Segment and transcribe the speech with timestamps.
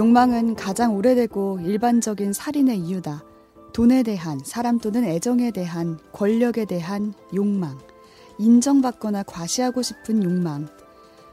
[0.00, 3.22] 욕망은 가장 오래되고 일반적인 살인의 이유다.
[3.74, 7.78] 돈에 대한, 사람 또는 애정에 대한, 권력에 대한 욕망.
[8.38, 10.68] 인정받거나 과시하고 싶은 욕망.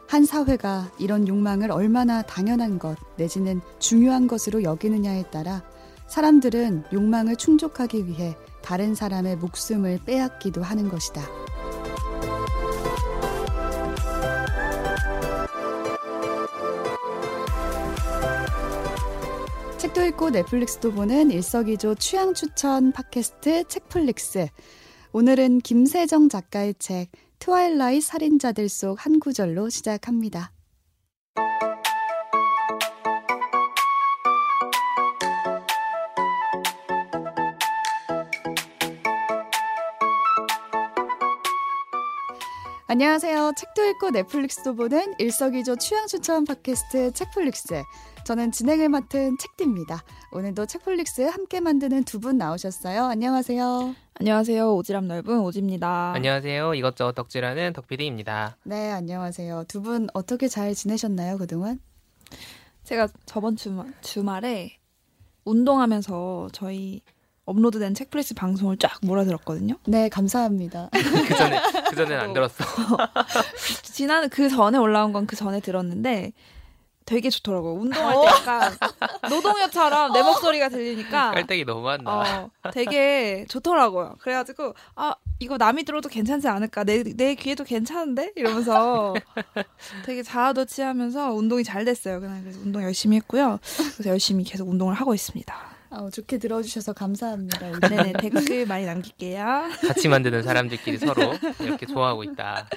[0.09, 5.63] 한 사회가 이런 욕망을 얼마나 당연한 것, 내지는 중요한 것으로 여기느냐에 따라
[6.07, 11.21] 사람들은 욕망을 충족하기 위해 다른 사람의 목숨을 빼앗기도 하는 것이다.
[20.07, 24.47] 읽고 넷플릭스도 보는 일석이조 취향 추천 팟캐스트 책플릭스.
[25.11, 30.53] 오늘은 김세정 작가의 책 트와일라이 살인자들 속 한 구절로 시작합니다.
[42.89, 43.51] 안녕하세요.
[43.57, 47.83] 책도 읽고 넷플릭스도 보는 일석이조 취향 추천 팟캐스트 책플릭스.
[48.27, 50.03] 저는 진행을 맡은 책디입니다.
[50.33, 53.05] 오늘도 책플릭스 함께 만드는 두 분 나오셨어요.
[53.05, 53.95] 안녕하세요.
[54.19, 54.75] 안녕하세요.
[54.75, 56.11] 오지랖 넓은 오지입니다.
[56.13, 56.73] 안녕하세요.
[56.73, 58.57] 이것저것 덕질하는 덕PD입니다.
[58.63, 59.63] 네, 안녕하세요.
[59.69, 61.79] 두 분 어떻게 잘 지내셨나요, 그동안?
[62.83, 64.77] 제가 저번 주말, 주말에
[65.45, 67.01] 운동하면서 저희
[67.45, 69.75] 업로드된 책플리스 방송을 쫙 몰아들었거든요.
[69.85, 70.89] 네, 감사합니다.
[71.29, 72.65] 그 전에 그 전에는 안 들었어.
[73.83, 76.33] 지난 그 전에 올라온 건 그 전에 들었는데
[77.07, 77.73] 되게 좋더라고요.
[77.75, 78.77] 운동할 때 약간
[79.29, 82.03] 노동요처럼 내 목소리가 들리니까 깔때기 너무 많나.
[82.63, 84.15] 어, 되게 좋더라고요.
[84.19, 89.13] 그래가지고 아 이거 남이 들어도 괜찮지 않을까 내 내 귀에도 괜찮은데 이러면서
[90.05, 92.19] 되게 자아도 취하면서 운동이 잘 됐어요.
[92.19, 93.59] 그냥 그래서 운동 열심히 했고요.
[93.95, 95.55] 그래서 열심히 계속 운동을 하고 있습니다.
[95.89, 97.79] 아, 좋게 들어주셔서 감사합니다.
[97.79, 99.69] 네네 댓글 많이 남길게요.
[99.87, 102.67] 같이 만드는 사람들끼리 서로 이렇게 좋아하고 있다.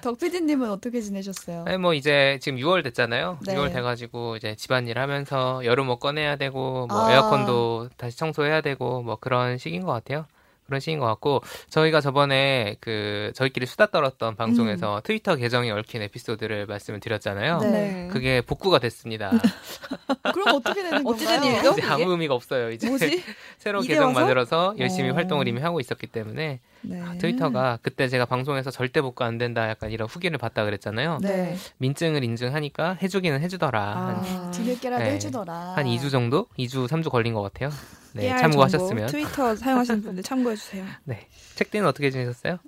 [0.00, 1.64] 덕피디님은 어떻게 지내셨어요?
[1.64, 3.38] 네, 뭐 이제 지금 6월 됐잖아요.
[3.46, 3.54] 네.
[3.54, 7.12] 6월 돼가지고 이제 집안일 하면서 여름 옷 꺼내야 되고 뭐 아.
[7.12, 10.26] 에어컨도 다시 청소해야 되고 뭐 그런 시기인 것 같아요.
[10.72, 16.64] 그런 시기인 것 같고 저희가 저번에 그 저희끼리 수다 떨었던 방송에서 트위터 계정에 얽힌 에피소드를
[16.64, 17.58] 말씀을 드렸잖아요.
[17.58, 18.08] 네.
[18.10, 19.30] 그게 복구가 됐습니다.
[20.32, 21.26] 그럼 어떻게 되는 건가요?
[21.28, 21.72] 된 일이죠?
[21.72, 22.10] 이제 아무?
[22.10, 22.70] 의미가 없어요.
[22.70, 23.22] 이제 뭐지?
[23.58, 24.20] 새로 계정 와서?
[24.20, 25.14] 만들어서 열심히 어.
[25.14, 27.00] 활동을 이미 하고 있었기 때문에 네.
[27.02, 31.18] 아, 트위터가 그때 제가 방송에서 절대 복구 안 된다 약간 이런 후기를 받다 그랬잖아요.
[31.20, 31.54] 네.
[31.76, 33.96] 민증을 인증하니까 해주기는 해주더라.
[33.96, 34.50] 한, 아.
[34.52, 35.10] 뒤늦게라도 네.
[35.12, 35.74] 해주더라.
[35.76, 36.46] 한 2주 정도?
[36.58, 37.70] 2주, 3주 걸린 것 같아요.
[38.14, 39.08] 네, 참고하셨으면.
[39.08, 40.84] 정보, 트위터 사용하시는 분들 참고해 주세요.
[41.04, 41.26] 네.
[41.56, 42.58] 책디는 어떻게 지내셨어요?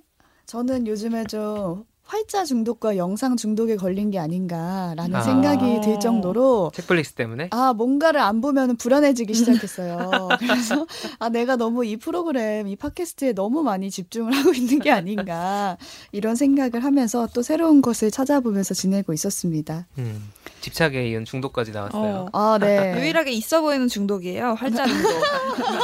[0.46, 5.22] 저는 요즘에 좀 활자 중독과 영상 중독에 걸린 게 아닌가라는 아.
[5.22, 7.48] 생각이 들 정도로 책플릭스 때문에?
[7.50, 10.28] 아, 뭔가를 안 보면 불안해지기 시작했어요.
[10.38, 10.86] 그래서,
[11.18, 15.78] 아, 내가 너무 이 프로그램, 이 팟캐스트에 너무 많이 집중을 하고 있는 게 아닌가,
[16.12, 19.86] 이런 생각을 하면서 또 새로운 것을 찾아보면서 지내고 있었습니다.
[19.96, 20.30] 음,
[20.64, 22.28] 집착에 이은 중독까지 나왔어요.
[22.32, 22.54] 어.
[22.54, 22.94] 아, 네.
[22.98, 24.54] 유일하게 있어 보이는 중독이에요.
[24.54, 25.10] 활자 중독.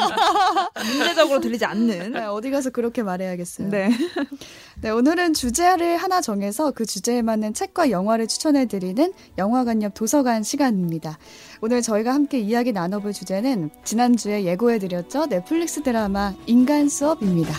[0.97, 2.13] 문제적으로 들리지 않는.
[2.13, 3.69] 네, 어디 가서 그렇게 말해야겠어요.
[3.69, 3.91] 네.
[4.81, 10.43] 네, 오늘은 주제를 하나 정해서 그 주제에 맞는 책과 영화를 추천해 드리는 영화관 옆 도서관
[10.43, 11.19] 시간입니다.
[11.61, 15.27] 오늘 저희가 함께 이야기 나눠볼 주제는 지난주에 예고해 드렸죠.
[15.27, 17.53] 넷플릭스 드라마 인간 수업입니다.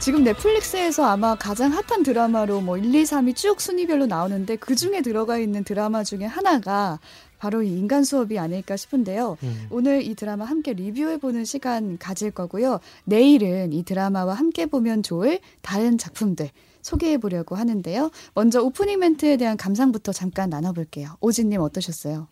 [0.00, 5.02] 지금 넷플릭스에서 아마 가장 핫한 드라마로 뭐 1, 2, 3이 쭉 순위별로 나오는데 그 중에
[5.02, 6.98] 들어가 있는 드라마 중에 하나가
[7.38, 9.36] 바로 이 인간 수업이 아닐까 싶은데요.
[9.42, 9.66] 음.
[9.68, 12.80] 오늘 이 드라마 함께 리뷰해보는 시간 가질 거고요.
[13.04, 16.48] 내일은 이 드라마와 함께 보면 좋을 다른 작품들
[16.80, 18.10] 소개해보려고 하는데요.
[18.34, 21.18] 먼저 오프닝 멘트에 대한 감상부터 잠깐 나눠볼게요.
[21.20, 22.26] 오진님 어떠셨어요?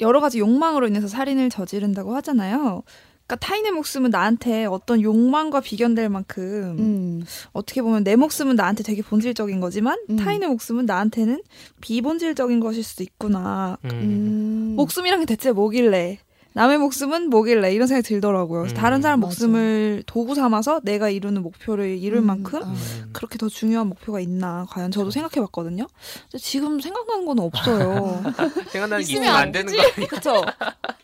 [0.00, 2.82] 여러 가지 욕망으로 인해서 살인을 저지른다고 하잖아요.
[3.26, 9.02] 그러니까 타인의 목숨은 나한테 어떤 욕망과 비견될 만큼 음, 어떻게 보면 내 목숨은 나한테 되게
[9.02, 10.16] 본질적인 거지만 음.
[10.16, 11.42] 타인의 목숨은 나한테는
[11.80, 13.78] 비본질적인 것일 수도 있구나.
[13.84, 13.90] 음.
[13.90, 16.18] 음, 목숨이란 게 대체 뭐길래
[16.56, 18.62] 남의 목숨은 뭐길래 이런 생각이 들더라고요.
[18.62, 19.26] 음, 다른 사람 맞아.
[19.26, 22.66] 목숨을 도구 삼아서 내가 이루는 목표를 이룰 음, 만큼 아.
[22.66, 23.10] 음.
[23.12, 25.86] 그렇게 더 중요한 목표가 있나 과연 저도 생각해 봤거든요.
[26.22, 28.22] 근데 지금 생각나는 건 없어요.
[28.72, 30.08] 생각나는 게 있으면 안안 되는 거 아니야?
[30.08, 30.42] 그쵸?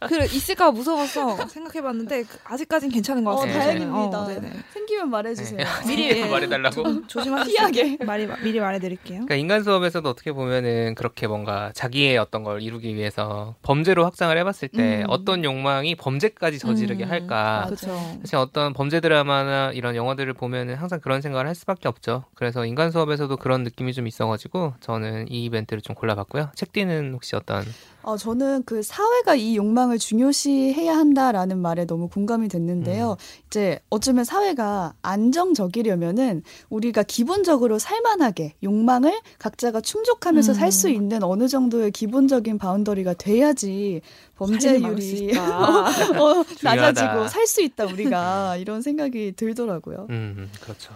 [0.09, 3.59] 그 있을까 무서워서 생각해 봤는데 그 아직까진 괜찮은 것 어, 같아요.
[3.59, 4.21] 다행입니다.
[4.21, 4.27] 어.
[4.73, 5.59] 생기면 말해 주세요.
[5.59, 5.65] 네.
[5.87, 7.07] 미리 미리 말해 달라고?
[7.09, 7.99] 조심하시게 피하게.
[8.05, 9.27] 말이 미리 말해 드릴게요.
[9.27, 14.45] 그러니까 인간 수업에서도 어떻게 보면은 그렇게 뭔가 자기의 어떤 걸 이루기 위해서 범죄로 확장을 해
[14.45, 15.07] 봤을 때 음.
[15.09, 17.65] 어떤 그런 욕망이 범죄까지 저지르게 음, 할까?
[17.67, 18.17] 그렇죠.
[18.21, 22.25] 사실 어떤 범죄 드라마나 이런 영화들을 보면은 항상 그런 생각을 할 수밖에 없죠.
[22.35, 26.51] 그래서 인간 수업에서도 그런 느낌이 좀 있어가지고 저는 이 이벤트를 좀 골라봤고요.
[26.55, 27.75] 책디는 혹시 어떤?
[28.03, 33.17] 어, 저는 그 사회가 이 욕망을 중요시해야 한다라는 말에 너무 공감이 됐는데요.
[33.47, 40.55] 이제 어쩌면 사회가 안정적이려면은 우리가 기본적으로 살만하게 욕망을 각자가 충족하면서 음.
[40.55, 44.01] 살수 있는 어느 정도의 기본적인 바운더리가 돼야지
[44.37, 45.43] 범죄율이 있다.
[46.21, 47.29] 어, 낮아지고.
[47.29, 50.07] 살 수 있다 우리가 이런 생각이 들더라고요.
[50.11, 50.93] 음, 그렇죠.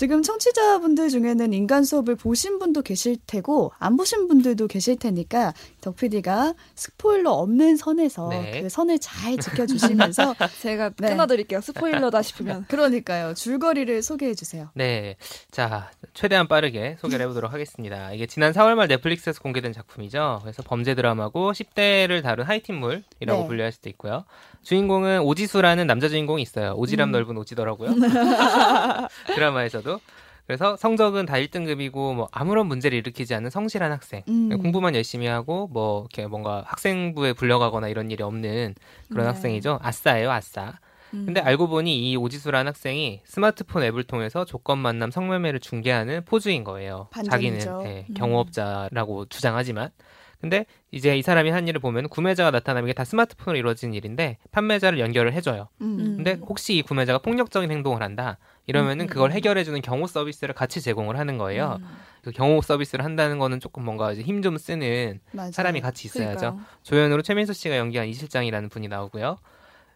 [0.00, 5.52] 지금 청취자분들 중에는 인간 수업을 보신 분도 계실 테고 안 보신 분들도 계실 테니까
[5.82, 8.62] 덕 PD가 스포일러 없는 선에서 네.
[8.62, 11.10] 그 선을 잘 지켜주시면서 제가 네.
[11.10, 11.60] 끊어드릴게요.
[11.60, 12.64] 스포일러다 싶으면.
[12.68, 14.70] 그러니까요 줄거리를 소개해 주세요.
[14.72, 15.16] 네.
[15.50, 18.14] 자, 최대한 빠르게 소개를 해보도록 하겠습니다.
[18.14, 20.38] 이게 지난 4월 말 넷플릭스에서 공개된 작품이죠.
[20.40, 23.46] 그래서 범죄 드라마고 10대를 다룬 하이틴물이라고 네.
[23.46, 24.24] 분류할 수도 있고요.
[24.62, 26.74] 주인공은 오지수라는 남자 주인공이 있어요.
[26.78, 27.12] 오지랖 음.
[27.12, 27.90] 넓은 오지더라고요.
[29.34, 29.89] 드라마에서도.
[30.46, 34.22] 그래서 성적은 다 1등급이고 뭐 아무런 문제를 일으키지 않는 성실한 학생.
[34.28, 34.48] 음.
[34.58, 38.74] 공부만 열심히 하고 뭐 이렇게 뭔가 학생부에 불려가거나 이런 일이 없는
[39.08, 39.28] 그런 네.
[39.28, 39.78] 학생이죠.
[39.80, 40.78] 아싸예요, 아싸.
[41.14, 41.26] 음.
[41.26, 47.08] 근데 알고 보니 이 오지수라는 학생이 스마트폰 앱을 통해서 조건 만남 성매매를 중개하는 포주인 거예요.
[47.12, 47.64] 반전이죠.
[47.64, 48.14] 자기는 예, 음.
[48.14, 49.90] 경호업자라고 주장하지만
[50.40, 54.98] 근데 이제 이 사람이 한 일을 보면 구매자가 나타나면 이게 다 스마트폰으로 이루어진 일인데 판매자를
[54.98, 55.68] 연결을 해줘요.
[55.82, 56.14] 음.
[56.16, 59.32] 근데 혹시 이 구매자가 폭력적인 행동을 한다 이러면은 음, 음, 그걸 음.
[59.34, 61.78] 해결해주는 경호 서비스를 같이 제공을 하는 거예요.
[61.80, 61.86] 음.
[62.22, 65.52] 그 경호 서비스를 한다는 거는 조금 뭔가 이제 힘 좀 쓰는 맞아요.
[65.52, 66.38] 사람이 같이 있어야죠.
[66.38, 66.64] 그러니까요.
[66.82, 69.38] 조연으로 최민수 씨가 연기한 이 실장이라는 분이 나오고요.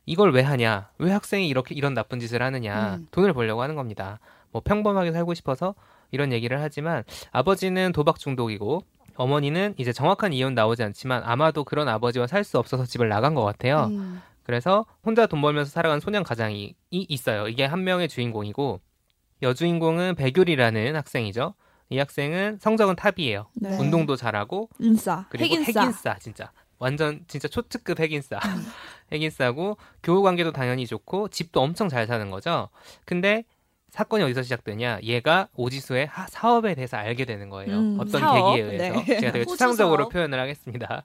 [0.07, 0.89] 이걸 왜 하냐?
[0.99, 2.97] 왜 학생이 이렇게 이런 나쁜 짓을 하느냐?
[2.97, 3.07] 음.
[3.11, 4.19] 돈을 벌려고 하는 겁니다.
[4.53, 5.75] 뭐 평범하게 살고 싶어서
[6.11, 8.85] 이런 얘기를 하지만 아버지는 도박 중독이고
[9.17, 13.45] 어머니는 이제 정확한 이유는 나오지 않지만 아마도 그런 아버지와 살 수 없어서 집을 나간 것
[13.45, 13.89] 같아요.
[13.91, 14.21] 음.
[14.45, 17.49] 그래서 혼자 돈 벌면서 살아가는 소년 가장이 이- 있어요.
[17.49, 18.81] 이게 한 명의 주인공이고
[19.43, 21.55] 여주인공은 배규리라는 학생이죠.
[21.91, 23.47] 이 학생은 성적은 top이에요.
[23.57, 23.77] 네.
[23.79, 25.27] 운동도 잘하고 인싸.
[25.29, 25.81] 그리고 핵인싸.
[25.81, 28.67] 핵인싸 진짜 완전 진짜 초특급 핵인싸 음.
[29.13, 32.69] 핵인싸고 교우 관계도 당연히 좋고 집도 엄청 잘 사는 거죠
[33.05, 33.45] 근데
[33.91, 38.55] 사건이 어디서 시작되냐 얘가 오지수의 하- 사업에 대해서 알게 되는 거예요 음, 어떤 사업?
[38.55, 39.21] 계기에 의해서 네.
[39.21, 40.09] 제가 되게 추상적으로.
[40.09, 41.05] 표현을 하겠습니다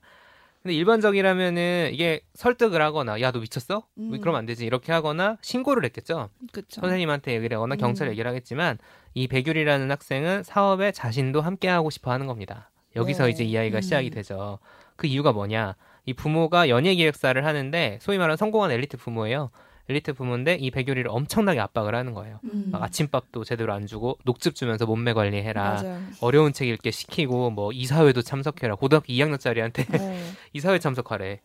[0.61, 3.83] 근데 일반적이라면은 이게 설득을 하거나 야 너 미쳤어?
[3.97, 4.19] 음.
[4.19, 6.81] 그러면 안 되지 이렇게 하거나 신고를 했겠죠 그쵸.
[6.81, 8.11] 선생님한테 얘기를 하거나 경찰에 음.
[8.11, 8.77] 얘기를 하겠지만
[9.13, 12.69] 이 백율이라는 학생은 사업에 자신도 함께 하고 싶어 하는 겁니다.
[12.95, 13.31] 여기서 네.
[13.31, 13.81] 이제 이야기가 음.
[13.81, 14.59] 시작이 되죠.
[14.95, 15.75] 그 이유가 뭐냐?
[16.05, 19.51] 이 부모가 연예 기획사를 하는데 소위 말하는 성공한 엘리트 부모예요.
[19.89, 22.39] 엘리트 부모인데 이 백율이를 엄청나게 압박을 하는 거예요.
[22.43, 22.69] 음.
[22.71, 25.81] 막 아침밥도 제대로 안 주고 녹즙 주면서 몸매 관리해라.
[25.81, 26.01] 맞아요.
[26.21, 28.75] 어려운 책 읽게 시키고 뭐 이사회도 참석해라.
[28.75, 30.23] 고등학교 2학년짜리한테 네.
[30.53, 31.41] 이사회 참석하래.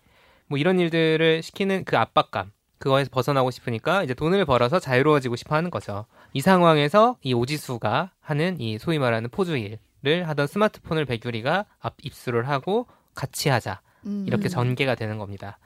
[0.46, 2.52] 뭐 이런 일들을 시키는 그 압박감.
[2.78, 6.04] 그거에서 벗어나고 싶으니까 이제 돈을 벌어서 자유로워지고 싶어 하는 거죠.
[6.34, 9.78] 이 상황에서 이 오지수가 하는 이 소위 말하는 포주일을
[10.28, 13.80] 하던 스마트폰을 백유리가 앞 입수를 하고 같이 하자.
[14.04, 14.24] 음.
[14.26, 15.58] 이렇게 전개가 되는 겁니다.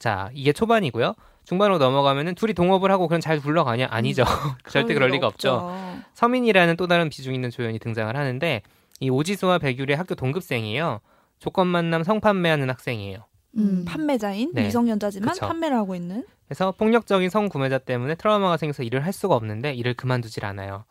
[0.00, 1.14] 자, 이게 초반이고요.
[1.46, 3.86] 중반으로 넘어가면은 둘이 동업을 하고 그냥 잘 굴러가냐?
[3.88, 4.24] 아니죠.
[4.68, 5.72] 절대 그럴 리가 없죠.
[6.14, 8.62] 서민이라는 또 다른 비중 있는 조연이 등장을 하는데
[8.98, 11.00] 이 오지수와 백율의 학교 동급생이에요.
[11.38, 13.18] 조건 만남 성판매하는 학생이에요.
[13.58, 13.84] 음.
[13.86, 14.64] 판매자인 네.
[14.64, 15.46] 미성년자지만 그쵸.
[15.46, 16.24] 판매를 하고 있는.
[16.48, 20.84] 그래서 폭력적인 성구매자 때문에 트라우마가 생겨서 일을 할 수가 없는데 일을 그만두질 않아요.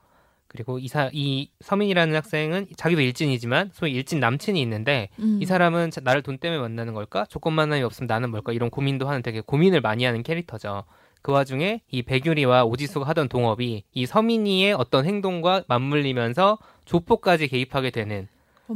[0.47, 5.39] 그리고 이 사 이 서민이라는 학생은 자기도 일진이지만 소위 일진 남친이 있는데 음.
[5.41, 7.25] 이 사람은 자- 나를 돈 때문에 만나는 걸까?
[7.25, 8.53] 조건 만남이 없으면 나는 뭘까?
[8.53, 10.83] 이런 고민도 하는 되게 고민을 많이 하는 캐릭터죠.
[11.21, 18.27] 그 와중에 이 백유리와 오지수가 하던 동업이 이 서민이의 어떤 행동과 맞물리면서 조폭까지 개입하게 되는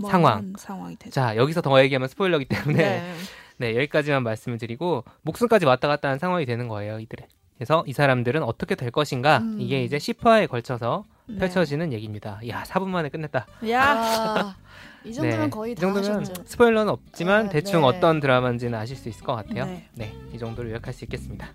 [0.10, 0.54] 상황.
[0.58, 1.12] 상황이 되죠.
[1.12, 3.14] 자 여기서 더 얘기하면 스포일러기 때문에 네.
[3.58, 7.28] 네, 여기까지만 말씀을 드리고 목숨까지 왔다 갔다 하는 상황이 되는 거예요, 이들의.
[7.58, 9.40] 그래서 이 사람들은 어떻게 될 것인가?
[9.40, 9.58] 음.
[9.60, 11.38] 이게 이제 10화에 걸쳐서 네.
[11.38, 12.40] 펼쳐지는 얘기입니다.
[12.48, 13.46] 야, 4분 만에 끝냈다.
[13.70, 13.84] 야.
[13.84, 14.56] 아,
[15.06, 16.44] 이 정도면 네, 거의 이다 정도면 하셨죠.
[16.46, 17.88] 스포일러는 없지만 아, 대충 네.
[17.88, 19.66] 어떤 드라마인지는 아실 수 있을 것 같아요.
[19.66, 19.88] 네.
[19.94, 21.50] 네, 이 정도로 요약할 수 있겠습니다.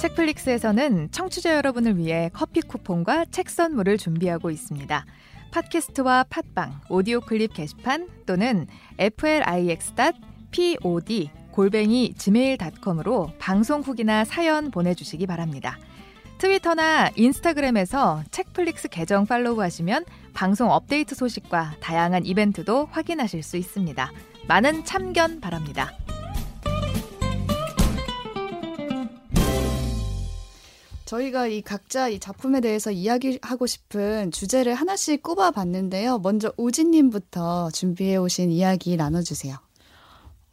[0.00, 5.04] 책플릭스에서는 청취자 여러분을 위해 커피 쿠폰과 책 선물을 준비하고 있습니다.
[5.52, 8.66] 팟캐스트와 팟빵, 오디오 클립 게시판 또는
[8.98, 9.96] flix.pod
[11.50, 15.78] 골뱅이 gmail.com으로 방송 후기나 사연 보내주시기 바랍니다.
[16.38, 24.12] 트위터나 인스타그램에서 책플릭스 계정 팔로우하시면 방송 업데이트 소식과 다양한 이벤트도 확인하실 수 있습니다.
[24.46, 25.92] 많은 참견 바랍니다.
[31.06, 36.18] 저희가 이 각자 이 작품에 대해서 이야기하고 싶은 주제를 하나씩 꼽아봤는데요.
[36.18, 39.56] 먼저 우진님부터 준비해 오신 이야기 나눠주세요.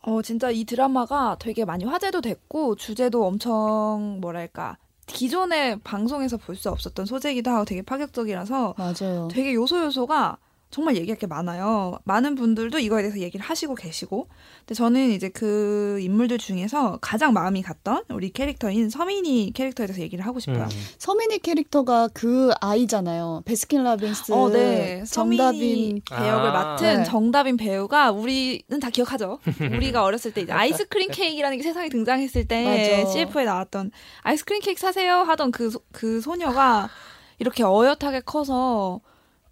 [0.03, 6.69] 어, 진짜 이 드라마가 되게 많이 화제도 됐고, 주제도 엄청, 뭐랄까, 기존의 방송에서 볼 수
[6.69, 9.27] 없었던 소재이기도 하고 되게 파격적이라서 맞아요.
[9.31, 10.37] 되게 요소 요소가
[10.73, 11.99] 정말 얘기할 게 많아요.
[12.03, 14.27] 많은 분들도 이거에 대해서 얘기를 하시고 계시고.
[14.59, 20.25] 근데 저는 이제 그 인물들 중에서 가장 마음이 갔던 우리 캐릭터인 서민이 캐릭터에 대해서 얘기를
[20.25, 20.63] 하고 싶어요.
[20.63, 20.69] 음.
[20.97, 23.43] 서민이 캐릭터가 그 아이잖아요.
[23.45, 25.03] 베스킨라빈스 어, 네.
[25.05, 26.51] 정답인 배역을 아.
[26.51, 27.03] 맡은 네.
[27.03, 29.37] 정답인 배우가 우리는 다 기억하죠.
[29.77, 32.63] 우리가 어렸을 때 이제 아이스크림 케이크라는 게 세상에 등장했을 때
[33.03, 33.11] 맞아.
[33.11, 33.91] CF에 나왔던
[34.23, 36.89] 아이스크림 케이크 사세요 하던 그, 소- 그 소녀가
[37.37, 39.01] 이렇게 어엿하게 커서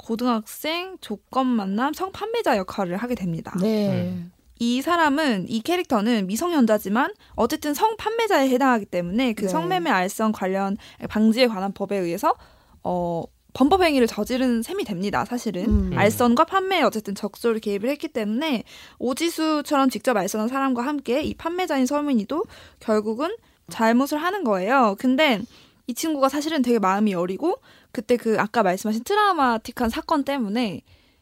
[0.01, 3.53] 고등학생 조건 만남 성판매자 역할을 하게 됩니다.
[3.61, 4.09] 네.
[4.09, 4.31] 음.
[4.59, 9.47] 이 사람은 이 캐릭터는 미성년자지만 어쨌든 성판매자에 해당하기 때문에 그 네.
[9.47, 10.77] 성매매 알선 관련
[11.09, 12.35] 방지에 관한 법에 의해서
[12.83, 15.25] 어 범법 행위를 저지른 셈이 됩니다.
[15.25, 15.91] 사실은 음.
[15.95, 18.63] 알선과 판매에 어쨌든 적절히 개입을 했기 때문에
[18.97, 22.45] 오지수처럼 직접 알선한 사람과 함께 이 판매자인 서민이도
[22.79, 23.35] 결국은
[23.69, 24.95] 잘못을 하는 거예요.
[24.99, 25.41] 근데
[25.87, 27.59] 이 친구가 사실은 되게 마음이 여리고
[27.91, 30.81] 그때 그 아까 말씀하신 트라우마틱한 사건 때문에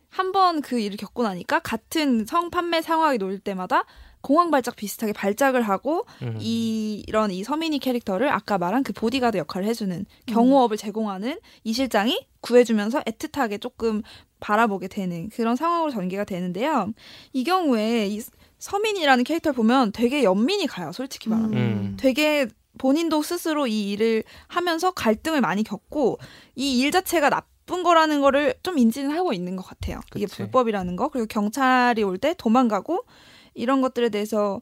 [0.09, 3.85] 한 번 그 일을 겪고 나니까 같은 성판매 상황이 놓일 때마다
[4.21, 6.35] 공황 발작 비슷하게 발작을 하고 음.
[6.41, 12.25] 이 이런 이 서민이 캐릭터를 아까 말한 그 보디가드 역할을 해주는 경호업을 제공하는 이 실장이
[12.41, 14.01] 구해주면서 애틋하게 조금
[14.39, 16.91] 바라보게 되는 그런 상황으로 전개가 되는데요.
[17.31, 18.21] 이 경우에 이
[18.57, 20.91] 서민이라는 캐릭터를 보면 되게 연민이 가요.
[20.91, 21.53] 솔직히 말하면.
[21.57, 21.97] 음.
[21.97, 22.47] 되게
[22.79, 26.17] 본인도 스스로 이 일을 하면서 갈등을 많이 겪고
[26.55, 29.99] 이 일 자체가 나쁜 거라는 거를 좀 인지는 하고 있는 것 같아요.
[30.15, 30.37] 이게 그치.
[30.37, 33.03] 불법이라는 거 그리고 경찰이 올 때 도망가고
[33.53, 34.61] 이런 것들에 대해서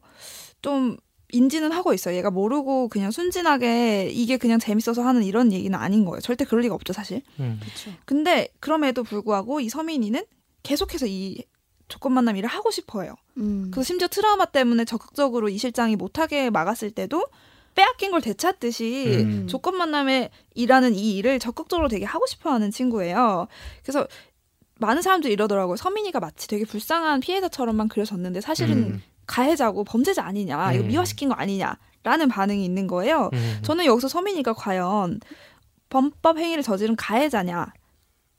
[0.60, 0.96] 좀
[1.30, 2.16] 인지는 하고 있어요.
[2.16, 6.20] 얘가 모르고 그냥 순진하게 이게 그냥 재밌어서 하는 이런 얘기는 아닌 거예요.
[6.20, 7.22] 절대 그럴 리가 없죠, 사실.
[7.38, 7.60] 음.
[8.06, 10.24] 근데 그럼에도 불구하고 이 서민이는
[10.62, 11.44] 계속해서 이
[11.88, 13.14] 조건 만남 일을 하고 싶어해요.
[13.36, 13.70] 음.
[13.70, 17.26] 그 심지어 트라우마 때문에 적극적으로 이 실장이 못하게 막았을 때도
[17.78, 19.46] 빼앗긴 걸 되찾듯이 음.
[19.48, 23.46] 조건 만남에 일하는 이 일을 적극적으로 되게 하고 싶어 하는 친구예요.
[23.84, 24.08] 그래서
[24.80, 25.76] 많은 사람들이 이러더라고요.
[25.76, 29.02] 서민이가 마치 되게 불쌍한 피해자처럼만 그려졌는데 사실은 음.
[29.26, 30.88] 가해자고 범죄자 아니냐, 이거 음.
[30.88, 33.30] 미화시킨 거 아니냐라는 반응이 있는 거예요.
[33.32, 33.58] 음.
[33.62, 35.20] 저는 여기서 서민이가 과연
[35.88, 37.72] 범법 행위를 저지른 가해자냐,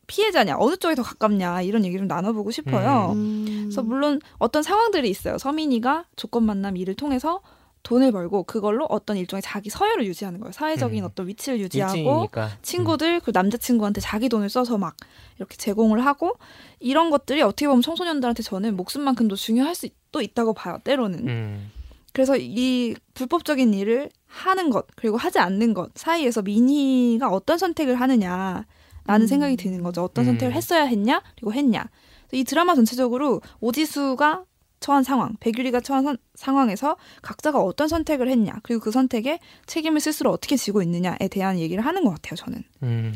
[0.07, 3.13] 피해자냐, 어느 쪽에 더 가깝냐 이런 얘기를 좀 나눠보고 싶어요.
[3.13, 3.67] 음.
[3.67, 5.37] 그래서 물론 어떤 상황들이 있어요.
[5.37, 7.41] 서민이가 조건 만남 일을 통해서
[7.89, 10.51] 돈을 벌고 그걸로 어떤 일종의 자기 서열을 유지하는 거예요.
[10.51, 11.09] 사회적인 음.
[11.09, 12.51] 어떤 위치를 유지하고 일진이니까.
[12.61, 14.95] 친구들 그 남자친구한테 자기 돈을 써서 막
[15.37, 16.33] 이렇게 제공을 하고
[16.79, 20.77] 이런 것들이 어떻게 보면 청소년들한테 저는 목숨만큼도 중요할 수도 있다고 봐요.
[20.83, 21.27] 때로는.
[21.27, 21.71] 음.
[22.13, 28.67] 그래서 이 불법적인 일을 하는 것 그리고 하지 않는 것 사이에서 민희가 어떤 선택을 하느냐
[29.05, 29.27] 라는 음.
[29.27, 30.03] 생각이 드는 거죠.
[30.03, 30.33] 어떤 음.
[30.33, 31.89] 선택을 했어야 했냐 그리고 했냐.
[32.33, 34.43] 이 드라마 전체적으로 오지수가
[34.79, 40.31] 처한 상황, 백유리가 처한 선- 상황에서 각자가 어떤 선택을 했냐 그리고 그 선택에 책임을 스스로
[40.31, 42.35] 어떻게 지고 있느냐에 대한 얘기를 하는 것 같아요.
[42.35, 43.15] 저는 음.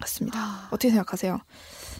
[0.00, 0.66] 맞습니다.
[0.68, 1.38] 어떻게 생각하세요?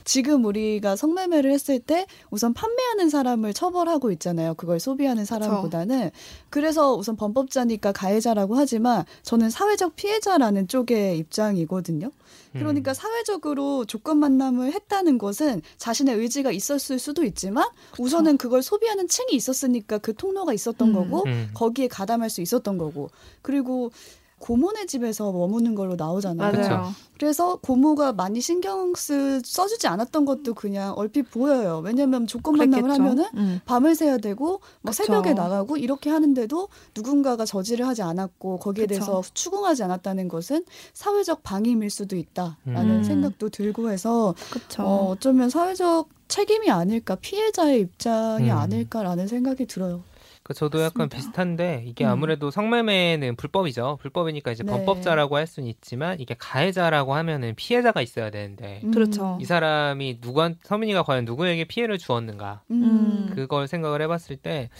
[0.04, 4.54] 지금 우리가 성매매를 했을 때 우선 판매하는 사람을 처벌하고 있잖아요.
[4.54, 6.10] 그걸 소비하는 사람보다는.
[6.50, 12.10] 그래서 우선 범법자니까 가해자라고 하지만 저는 사회적 피해자라는 쪽의 입장이거든요.
[12.52, 19.32] 그러니까 사회적으로 조건 만남을 했다는 것은 자신의 의지가 있었을 수도 있지만 우선은 그걸 소비하는 층이
[19.32, 20.94] 있었으니까 그 통로가 있었던 음.
[20.94, 21.50] 거고 음.
[21.54, 23.10] 거기에 가담할 수 있었던 거고
[23.42, 23.92] 그리고
[24.40, 26.52] 고모네 집에서 머무는 걸로 나오잖아요.
[26.52, 26.92] 맞아요.
[27.18, 31.82] 그래서 고모가 많이 신경 쓰, 써주지 않았던 것도 그냥 얼핏 보여요.
[31.84, 33.02] 왜냐면 조건 만남을 그랬겠죠.
[33.02, 33.60] 하면은 음.
[33.66, 34.92] 밤을 새야 되고 뭐.
[34.92, 38.94] 새벽에 나가고 이렇게 하는데도 누군가가 저지를 하지 않았고 거기에 그쵸.
[38.94, 43.04] 대해서 추궁하지 않았다는 것은 사회적 방임일 수도 있다라는 음.
[43.04, 44.34] 생각도 들고 해서.
[44.78, 48.56] 어, 어쩌면 사회적 책임이 아닐까 피해자의 입장이 음.
[48.56, 50.02] 아닐까라는 생각이 들어요.
[50.42, 51.16] 그 저도 약간 그렇습니다.
[51.16, 52.10] 비슷한데 이게 음.
[52.10, 53.98] 아무래도 성매매는 불법이죠.
[54.00, 54.72] 불법이니까 이제 네.
[54.72, 58.90] 범법자라고 할 수는 있지만 이게 가해자라고 하면은 피해자가 있어야 되는데 음.
[58.90, 59.38] 그렇죠.
[59.40, 63.30] 이 사람이 누구한 서민이가 과연 누구에게 피해를 주었는가 음.
[63.34, 64.70] 그걸 생각을 해봤을 때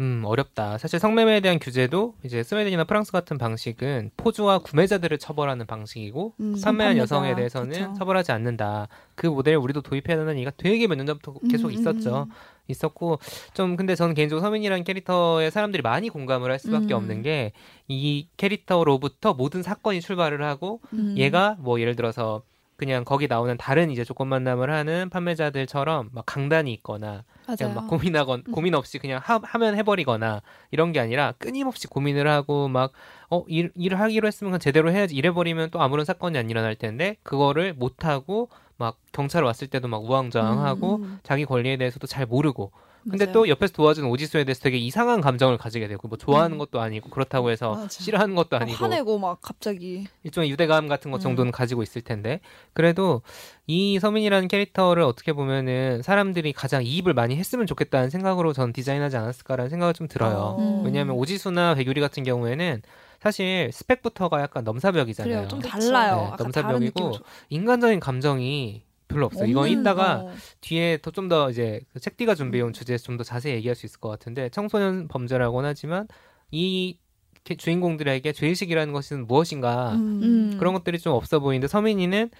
[0.00, 0.78] 음, 어렵다.
[0.78, 6.96] 사실 성매매에 대한 규제도 이제 스웨덴이나 프랑스 같은 방식은 포주와 구매자들을 처벌하는 방식이고 음, 판매한.
[6.98, 7.94] 여성에 대해서는 그쵸.
[7.98, 8.86] 처벌하지 않는다.
[9.16, 12.26] 그 모델을 우리도 도입해야 된다는 얘기가 되게 몇 년 전부터 계속 음, 있었죠.
[12.28, 12.32] 음.
[12.68, 13.18] 있었고
[13.54, 16.98] 좀 근데 저는 개인적으로 서민이라는 캐릭터에 사람들이 많이 공감을 할 수밖에 음.
[16.98, 17.52] 없는 게
[17.88, 21.14] 이 캐릭터로부터 모든 사건이 출발을 하고 음.
[21.16, 22.42] 얘가 뭐 예를 들어서
[22.76, 27.24] 그냥 거기 나오는 다른 이제 조건 만남을 하는 판매자들처럼 막 강단이 있거나
[27.56, 28.52] 그냥 막 고민하건 음.
[28.52, 33.98] 고민 없이 그냥 하, 하면 해버리거나 이런 게 아니라 끊임없이 고민을 하고 막어 일, 일을
[33.98, 38.48] 하기로 했으면 그냥 제대로 해야지 이래버리면 또 아무런 사건이 안 일어날 텐데 그거를 못 하고
[38.78, 41.18] 막 경찰 왔을 때도 막 우왕좌왕하고 음.
[41.22, 42.70] 자기 권리에 대해서도 잘 모르고
[43.08, 43.32] 근데 맞아요.
[43.32, 46.58] 또 옆에서 도와주는 오지수에 대해서 되게 이상한 감정을 가지게 되고 뭐 좋아하는 음.
[46.58, 47.88] 것도 아니고 그렇다고 해서 맞아.
[47.88, 51.22] 싫어하는 것도 막 아니고 화내고 막 갑자기 일종의 유대감 같은 것 음.
[51.22, 52.40] 정도는 가지고 있을 텐데
[52.72, 53.22] 그래도
[53.66, 59.70] 이 서민이라는 캐릭터를 어떻게 보면은 사람들이 가장 이입을 많이 했으면 좋겠다는 생각으로 전 디자인하지 않았을까라는
[59.70, 60.56] 생각이 좀 들어요.
[60.58, 60.82] 음.
[60.84, 62.82] 왜냐하면 오지수나 백유리 같은 경우에는
[63.20, 65.34] 사실 스펙부터가 약간 넘사벽이잖아요.
[65.34, 65.48] 그래요.
[65.48, 65.60] 좀.
[65.60, 66.34] 달라요.
[66.38, 67.12] 네, 넘사벽이고
[67.50, 69.40] 인간적인 감정이 별로 없어.
[69.40, 70.32] 요 이건 이따가 어.
[70.60, 73.98] 뒤에 더 좀 더 이제 그 책디가 준비해온 주제에서 좀 더 자세히 얘기할 수 있을
[74.00, 76.06] 것 같은데 청소년 범죄라고는 하지만
[76.50, 76.98] 이
[77.44, 80.56] 게- 주인공들에게 죄의식이라는 것은 무엇인가 음.
[80.58, 82.30] 그런 것들이 좀 없어 보이는데 서민이는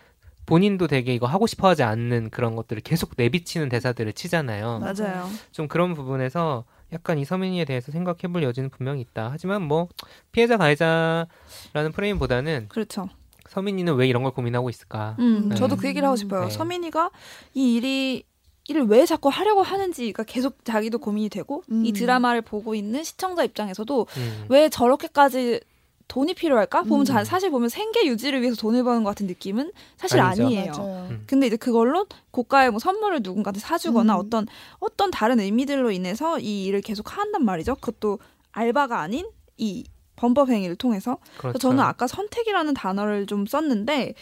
[0.46, 4.78] 본인도 되게 이거 하고 싶어 하지 않는 그런 것들을 계속 내비치는 대사들을 치잖아요.
[4.78, 5.28] 맞아요.
[5.52, 9.28] 좀 그런 부분에서 약간 이 서민이에 대해서 생각해 볼 여지는 분명히 있다.
[9.30, 9.88] 하지만 뭐
[10.32, 13.08] 피해자 가해자라는 프레임보다는 그렇죠.
[13.48, 15.16] 서민이는 왜 이런 걸 고민하고 있을까?
[15.18, 15.54] 음, 네.
[15.54, 16.44] 저도 그 얘기를 하고 싶어요.
[16.44, 16.50] 네.
[16.50, 17.10] 서민이가
[17.54, 18.24] 이 일이
[18.68, 21.86] 이를 왜 자꾸 하려고 하는지가 계속 자기도 고민이 되고 음.
[21.86, 24.46] 이 드라마를 보고 있는 시청자 입장에서도 음.
[24.50, 25.60] 왜 저렇게까지
[26.08, 26.82] 돈이 필요할까?
[26.84, 27.04] 보면 음.
[27.04, 30.46] 자- 사실 보면 생계 유지를 위해서 돈을 버는 것 같은 느낌은 사실 아니죠.
[30.46, 31.06] 아니에요 맞아요.
[31.10, 31.24] 음.
[31.26, 34.18] 근데 이제 그걸로 고가의 뭐 선물을 누군가한테 사주거나 음.
[34.20, 34.46] 어떤
[34.78, 37.74] 어떤 다른 의미들로 인해서 이 일을 계속 한단 말이죠.
[37.76, 38.18] 그것도
[38.52, 39.84] 알바가 아닌 이
[40.16, 41.18] 범법 행위를 통해서.
[41.36, 41.40] 그렇죠.
[41.52, 44.14] 그래서 저는 아까 선택이라는 단어를 좀 썼는데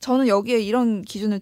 [0.00, 1.40] 저는 여기에 이런 기준을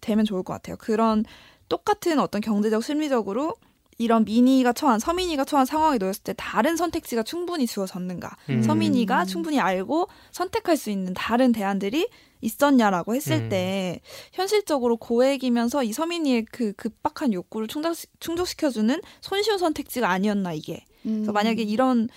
[0.00, 0.76] 대면 좋을 것 같아요.
[0.78, 1.24] 그런
[1.68, 3.56] 똑같은 어떤 경제적 심리적으로
[3.98, 8.62] 이런 미니가 처한 서민이가 처한 상황에 놓였을 때 다른 선택지가 충분히 주어졌는가 음.
[8.62, 12.08] 서민이가 충분히 알고 선택할 수 있는 다른 대안들이
[12.42, 13.48] 있었냐라고 했을 음.
[13.48, 14.00] 때
[14.32, 21.14] 현실적으로 고액이면서 이 서민이의 그 급박한 욕구를 충족, 충족시켜주는 손쉬운 선택지가 아니었나 이게 음.
[21.16, 22.08] 그래서 만약에 이런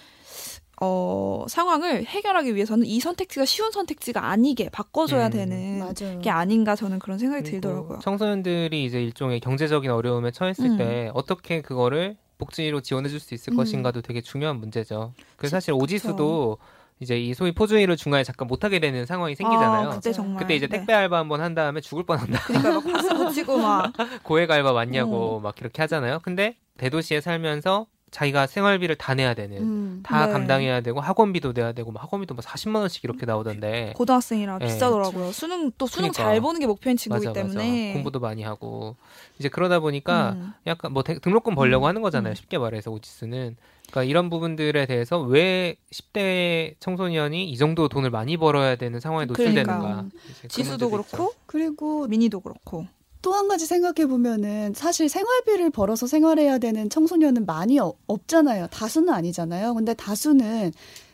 [0.81, 5.31] 어, 상황을 해결하기 위해서는 이 선택지가 쉬운 선택지가 아니게 바꿔줘야 음.
[5.31, 6.19] 되는 맞아요.
[6.21, 8.00] 게 아닌가 저는 그런 생각이 들더라고요.
[8.00, 10.77] 청소년들이 이제 일종의 경제적인 어려움에 처했을 음.
[10.77, 13.57] 때 어떻게 그거를 복지로 지원해줄 수 있을 음.
[13.57, 15.13] 것인가도 되게 중요한 문제죠.
[15.36, 16.57] 그 시- 사실 오지수도
[17.01, 19.89] 이제 이 소위 포주의를 중간에 잠깐 못하게 되는 상황이 생기잖아요.
[19.89, 20.38] 아, 그때 정말.
[20.43, 20.77] 그때 이제 네.
[20.77, 22.39] 택배 알바 한 번 한 다음에 죽을 뻔한다.
[22.43, 24.73] 그러니까 막 박수 붙이고 막 고액 알바 어.
[24.73, 26.19] 맞냐고 막 이렇게 하잖아요.
[26.23, 30.00] 근데 대도시에 살면서 자기가 생활비를 다 내야 되는 음.
[30.04, 30.32] 다 네.
[30.32, 34.65] 감당해야 되고 학원비도 내야 되고 막 학원비도 뭐 40만 원씩 이렇게 나오던데 고등학생이라 네.
[34.67, 35.32] 비싸더라고요.
[35.32, 36.24] 수능 또 수능 그러니까.
[36.24, 38.95] 잘 보는 게 목표인 친구이기 맞아 때문에 맞아 공부도 많이 하고
[39.38, 40.54] 이제 그러다 보니까 음.
[40.67, 42.34] 약간 뭐 대- 등록금 벌려고 음, 하는 거잖아요.
[42.34, 42.36] 음.
[42.36, 43.56] 쉽게 말해서 오지스는.
[43.89, 49.80] 그러니까 이런 부분들에 대해서 왜 10대 청소년이 이 정도 돈을 많이 벌어야 되는 상황에 노출되는가.
[49.80, 50.06] 그러니까.
[50.26, 51.17] 이제 그 지수도 문제도 있죠.
[51.17, 52.86] 그렇고 그리고 미니도 그렇고
[53.21, 58.67] 또 한 가지 생각해 보면은 사실 생활비를 벌어서 생활해야 되는 청소년은 많이 어- 없잖아요.
[58.67, 59.73] 다수는 아니잖아요.
[59.73, 60.71] 근데 다수는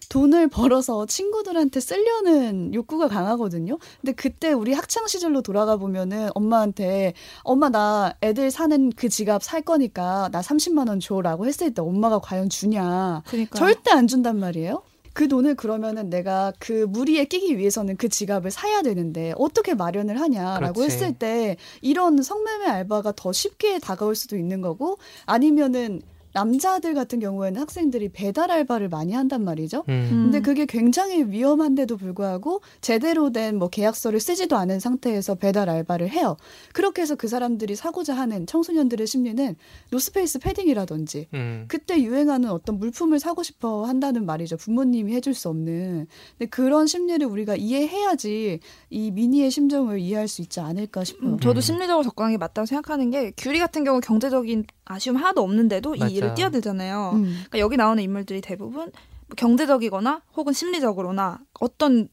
[0.09, 3.79] 돈을 벌어서 친구들한테 쓰려는 욕구가 강하거든요.
[4.01, 7.13] 근데 그때 우리 학창 시절로 돌아가 보면은 엄마한테
[7.43, 12.19] 엄마 나 애들 사는 그 지갑 살 거니까 나 30만 원 줘라고 했을 때 엄마가
[12.19, 13.23] 과연 주냐?
[13.25, 14.83] 그러니까 절대 안 준단 말이에요.
[15.15, 20.81] 그 돈을 그러면은 내가 그 무리에 끼기 위해서는 그 지갑을 사야 되는데 어떻게 마련을 하냐라고
[20.81, 20.93] 그렇지.
[20.93, 26.01] 했을 때 이런 성매매 알바가 더 쉽게 다가올 수도 있는 거고 아니면은
[26.35, 29.85] 남자들 같은 경우에는 학생들이 배달 알바를 많이 한단 말이죠.
[29.87, 29.93] 음.
[30.11, 30.23] 음.
[30.25, 36.35] 근데 그게 굉장히 위험한데도 불구하고 제대로 된 뭐 계약서를 쓰지도 않은 상태에서 배달 알바를 해요.
[36.73, 39.55] 그렇게 해서 그 사람들이 사고자 하는 청소년들의 심리는
[39.91, 41.65] 노스페이스 패딩이라든지 음.
[41.69, 44.57] 그때 유행하는 어떤 물품을 사고 싶어 한다는 말이죠.
[44.57, 46.07] 부모님이 해줄 수 없는.
[46.37, 51.31] 근데 그런 심리를 우리가 이해해야지 이 미니의 심정을 이해할 수 있지 않을까 싶어요.
[51.31, 51.61] 음, 저도 음.
[51.61, 56.07] 심리적으로 접근한 게 맞다고 생각하는 게 규리 같은 경우 경제적인 아쉬움 하나도 없는데도 맞아.
[56.07, 57.11] 이 일을 뛰어들잖아요.
[57.15, 57.23] 음.
[57.23, 58.91] 그러니까 여기 나오는 인물들이 대부분
[59.27, 62.07] 뭐 경제적이거나 혹은 심리적으로나 어떤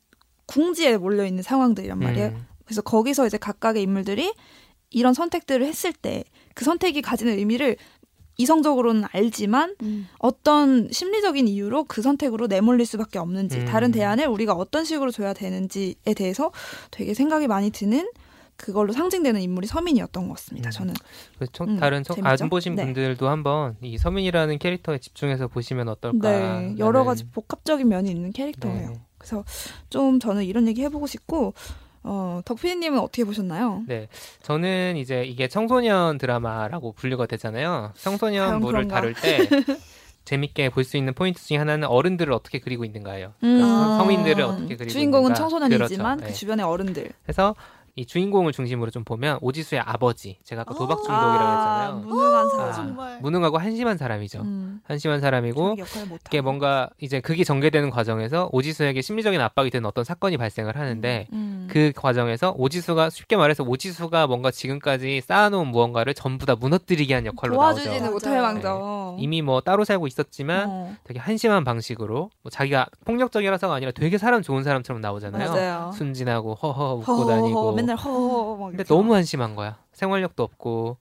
[0.46, 2.28] 궁지에 몰려 있는 상황들이란 말이에요.
[2.28, 2.46] 음.
[2.64, 4.34] 그래서 거기서 이제 각각의 인물들이
[4.90, 7.76] 이런 선택들을 했을 때 그 선택이 가지는 의미를
[8.38, 10.08] 이성적으로는 알지만 음.
[10.18, 13.64] 어떤 심리적인 이유로 그 선택으로 내몰릴 수밖에 없는지 음.
[13.66, 16.50] 다른 대안을 우리가 어떤 식으로 줘야 되는지에 대해서
[16.90, 18.08] 되게 생각이 많이 드는
[18.62, 20.68] 그걸로 상징되는 인물이 서민이었던 것 같습니다.
[20.68, 20.70] 음.
[20.70, 20.94] 저는
[21.40, 22.16] 그 청- 음, 다른 청?
[22.22, 22.84] 안 보신 네.
[22.84, 26.30] 분들도 한번 이 서민이라는 캐릭터에 집중해서 보시면 어떨까.
[26.30, 28.90] 네, 여러 가지 복합적인 면이 있는 캐릭터예요.
[28.90, 29.00] 네.
[29.18, 29.44] 그래서
[29.90, 31.54] 좀 저는 이런 얘기 해보고 싶고
[32.04, 33.82] 어, 덕피디님은 어떻게 보셨나요?
[33.88, 34.06] 네,
[34.42, 37.92] 저는 이제 이게 청소년 드라마라고 분류가 되잖아요.
[37.96, 38.94] 청소년 과연 물을 그런가?
[38.94, 39.38] 다룰 때
[40.24, 43.34] 재밌게 볼 수 있는 포인트 중에 하나는 어른들을 어떻게 그리고 있는가예요.
[43.42, 43.56] 음.
[43.58, 43.98] 그러니까 아.
[43.98, 45.34] 성인들을 어떻게 그리고 주인공은 있는가.
[45.34, 46.26] 청소년이지만 그렇죠.
[46.26, 46.32] 그 네.
[46.32, 47.10] 주변의 어른들.
[47.24, 47.56] 그래서
[47.94, 51.88] 이 주인공을 중심으로 좀 보면 오지수의 아버지 제가 아까 도박 중독이라고 했잖아요.
[51.88, 52.72] 아, 무능한 아, 사람.
[52.72, 53.18] 정말.
[53.20, 54.40] 무능하고 한심한 사람이죠.
[54.40, 54.80] 음.
[54.84, 55.76] 한심한 사람이고
[56.26, 61.68] 이게 뭔가 이제 극이 전개되는 과정에서 오지수에게 심리적인 압박이 되는 어떤 사건이 발생을 하는데 음.
[61.70, 67.54] 그 과정에서 오지수가 쉽게 말해서 오지수가 뭔가 지금까지 쌓아놓은 무언가를 전부 다 무너뜨리게 한 역할로
[67.56, 68.12] 도와주지는 나오죠.
[68.12, 68.42] 못할 맞아요.
[68.54, 69.16] 망정.
[69.18, 70.96] 이미 뭐 따로 살고 있었지만 어.
[71.04, 75.50] 되게 한심한 방식으로 뭐 자기가 폭력적이라서가 아니라 되게 사람 좋은 사람처럼 나오잖아요.
[75.52, 75.92] 맞아요.
[75.92, 78.94] 순진하고 허허 웃고 허허허 다니고 맨날 허허 막 근데 이렇게.
[78.94, 79.78] 너무 한심한 거야.
[79.92, 80.96] 생활력도 없고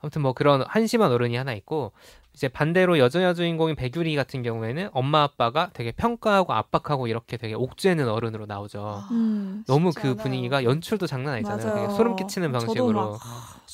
[0.00, 1.92] 아무튼 뭐 그런 한심한 어른이 하나 있고
[2.34, 8.08] 이제 반대로 여자 주인공인 백유리 같은 경우에는 엄마 아빠가 되게 평가하고 압박하고 이렇게 되게 옥죄는
[8.08, 9.04] 어른으로 나오죠.
[9.12, 9.64] 음.
[9.68, 10.16] 너무 그 않아요.
[10.16, 11.74] 분위기가 연출도 장난 아니잖아요.
[11.74, 13.20] 되게 소름 끼치는 방식으로 막,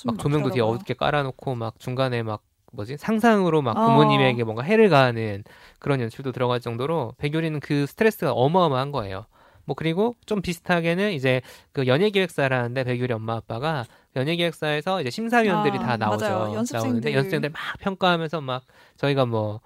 [0.05, 3.87] 막 조명도 되게 어둡게 깔아놓고 막 중간에 막 뭐지 상상으로 막 어.
[3.87, 5.43] 부모님에게 뭔가 해를 가하는
[5.79, 9.25] 그런 연출도 들어갈 정도로 백유리는 그 스트레스가 어마어마한 거예요.
[9.71, 13.85] 뭐 그리고 좀 비슷하게는 이제 그 연예기획사라는데 백유리 엄마 아빠가
[14.17, 16.25] 연예기획사에서 이제 심사위원들이 아, 다 나오죠.
[16.29, 16.55] 맞아요.
[16.55, 16.79] 연습생들.
[16.89, 18.65] 나오는데 연습생들 막 평가하면서 막
[18.97, 19.61] 저희가 뭐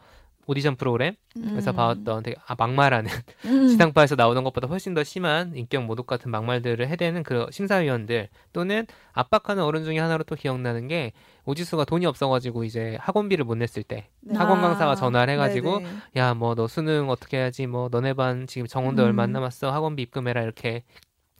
[0.46, 1.76] 오디션 프로그램에서 음.
[1.76, 3.10] 봐왔던 되게 아, 막말하는
[3.44, 3.68] 음.
[3.68, 9.62] 지상파에서 나오는 것보다 훨씬 더 심한 인격 모독 같은 막말들을 해대는 그 심사위원들 또는 압박하는
[9.62, 11.12] 어른 중에 하나로 또 기억나는 게
[11.44, 14.38] 오지수가 돈이 없어가지고 이제 학원비를 못 냈을 때 네.
[14.38, 15.80] 학원 아, 강사가 전화를 해가지고.
[16.16, 19.08] 야 뭐 너 수능 어떻게 해야지 뭐 너네 반 지금 정원도 음.
[19.08, 20.84] 얼마 안 남았어 학원비 입금해라 이렇게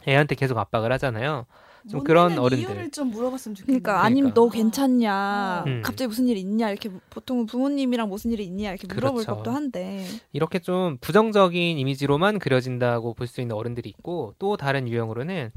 [0.09, 1.47] 애한테 계속 압박을 하잖아요.
[1.91, 2.59] 좀못 그런 어른들.
[2.59, 3.83] 이유를 좀 물어봤으면 좋겠는데.
[3.83, 4.57] 그러니까 아니면 너 그러니까.
[4.63, 5.83] 괜찮냐 음.
[5.85, 9.37] 갑자기 무슨 일 있냐 이렇게 보통 부모님이랑 무슨 일이 있냐 이렇게 물어볼 그렇죠.
[9.37, 15.51] 법도 한데 이렇게 좀 부정적인 이미지로만 그려진다고 볼 수 있는 어른들이 있고 또 다른 유형으로는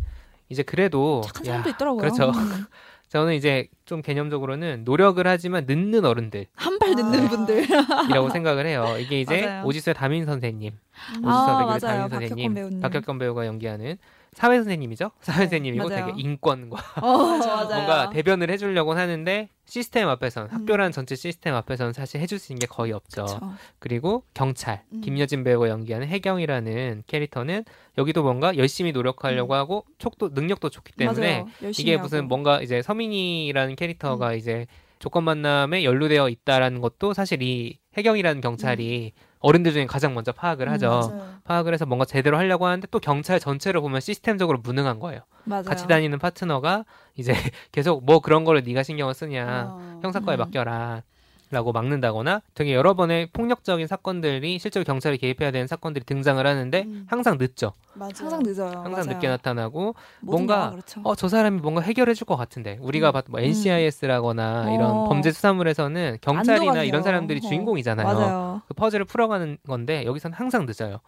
[0.49, 1.99] 이제 그래도 착한 야, 사람도 있더라고요.
[2.01, 2.29] 그렇죠.
[2.29, 2.65] 음.
[3.09, 7.29] 저는 이제 좀 개념적으로는 노력을 하지만 늦는 어른들이라고 한발 늦는 아.
[7.29, 7.67] 분들.
[8.31, 8.85] 생각을 해요.
[8.99, 9.65] 이게 이제 맞아요.
[9.65, 11.25] 오지수의 담임 선생님, 음.
[11.25, 11.79] 오지수 아.
[11.79, 12.79] 담임 선생님, 배우님.
[12.81, 13.97] 박혁권 배우가 연기하는
[14.38, 15.10] 사회 선생님이죠.
[15.19, 16.06] 사회 선생님이고 맞아요.
[16.06, 17.08] 되게 인권과 어.
[17.08, 20.54] 뭔가 대변을 해주려고 하는데 시스템 앞에서는 음.
[20.54, 23.26] 학교라는 전체 시스템 앞에서는 사실 해줄 수 있는 게 거의 없죠.
[23.26, 23.54] 그쵸.
[23.80, 25.02] 그리고 경찰 음.
[25.02, 27.65] 김여진 배우가 연기하는 혜경이라는 캐릭터는
[27.97, 31.71] 여기도 뭔가 열심히 노력하려고 하고 촉도 능력도 좋기 때문에 음.
[31.76, 32.28] 이게 무슨 하고.
[32.28, 34.67] 뭔가 이제 서민이라는 캐릭터가 이제
[35.00, 40.73] 조건 만남에 연루되어 있다라는 것도 사실 이 혜경이라는 경찰이 어른들 중에 가장 먼저 파악을 음,
[40.73, 40.89] 하죠.
[40.89, 41.36] 맞아요.
[41.43, 45.21] 파악을 해서 뭔가 제대로 하려고 하는데 또 경찰 전체를 보면 시스템적으로 무능한 거예요.
[45.43, 45.63] 맞아요.
[45.63, 47.34] 같이 다니는 파트너가 이제
[47.71, 50.00] 계속 뭐 그런 거를 네가 신경을 쓰냐 어.
[50.04, 50.39] 형사과에 음.
[50.39, 51.04] 맡겨라.
[51.49, 57.05] 라고 막는다거나 되게 여러 번의 폭력적인 사건들이 실제로 경찰이 개입해야 되는 사건들이 등장을 하는데 음.
[57.10, 57.71] 항상 늦죠.
[57.93, 58.12] 맞아요.
[58.19, 58.67] 항상 늦어요.
[58.67, 59.05] 항상 맞아요.
[59.05, 60.99] 늦게 나타나고 뭔가 그렇죠.
[61.03, 63.13] 어저 사람이 뭔가 해결해 줄 것 같은데 우리가 음.
[63.13, 64.73] 봤던 뭐 NCIS라거나 어.
[64.73, 67.01] 이런 범죄 수사물에서는 경찰이나 이런.
[67.01, 67.47] 사람들이 어.
[67.47, 68.05] 주인공이잖아요.
[68.05, 68.62] 맞아요.
[68.67, 70.99] 그 퍼즐을 풀어가는 건데 여기서는 항상 늦어요.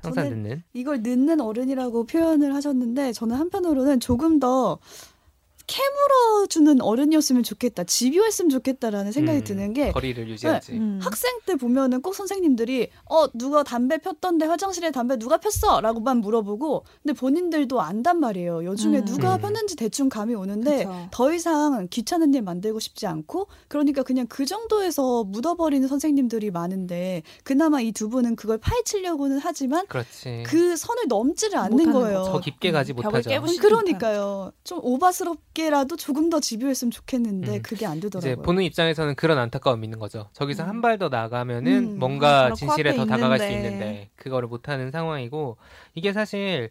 [0.00, 0.62] 항상 저는 늦는.
[0.74, 4.78] 이걸 늦는 어른이라고 표현을 하셨는데 저는 한편으로는 조금 더
[5.68, 10.72] 캐물어 주는 어른이었으면 좋겠다, 집요했으면 좋겠다라는 생각이 음, 드는 게 거리를 유지하지.
[10.72, 10.98] 음.
[11.02, 17.12] 학생 때 보면은 꼭 선생님들이 어 누가 담배 폈던데 화장실에 담배 누가 폈어라고만 물어보고 근데
[17.12, 18.64] 본인들도 안단 말이에요.
[18.64, 19.04] 요즘에 음.
[19.04, 19.42] 누가 음.
[19.42, 21.08] 폈는지 대충 감이 오는데 그쵸.
[21.10, 27.80] 더 이상 귀찮은 일 만들고 싶지 않고 그러니까 그냥 그 정도에서 묻어버리는 선생님들이 많은데 그나마
[27.82, 30.44] 이 두 분은 그걸 파헤치려고는 하지만 그렇지.
[30.46, 32.22] 그 선을 넘지를 않는 거예요.
[32.24, 33.28] 더 깊게 가지 벽을 못하죠.
[33.30, 34.52] 깨부시- 음, 그러니까요.
[34.64, 37.62] 좀 오바스럽 게라도 조금 더 집요했으면 좋겠는데 음.
[37.62, 38.44] 그게 안 이제 되더라고요.
[38.44, 40.28] 보는 입장에서는 그런 안타까움이 있는 거죠.
[40.32, 40.68] 저기서 음.
[40.68, 41.98] 한발 더 나가면은 음.
[41.98, 43.68] 뭔가 바로 진실에 더 코앞에 다가갈 수 있는데.
[43.68, 45.56] 있는데 그거를 못하는 상황이고
[45.96, 46.70] 이게 사실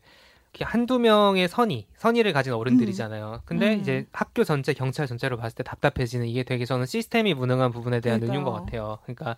[0.62, 3.42] 한두 명의 선의, 선의를 가진 어른들이잖아요.
[3.44, 3.82] 근데 음.
[3.82, 8.22] 이제 학교 전체, 경찰 전체로 봤을 때 답답해지는 이게 되게 저는 시스템이 무능한 부분에 대한
[8.22, 8.40] 그러니까요.
[8.40, 9.00] 은유인 것 같아요.
[9.04, 9.36] 그러니까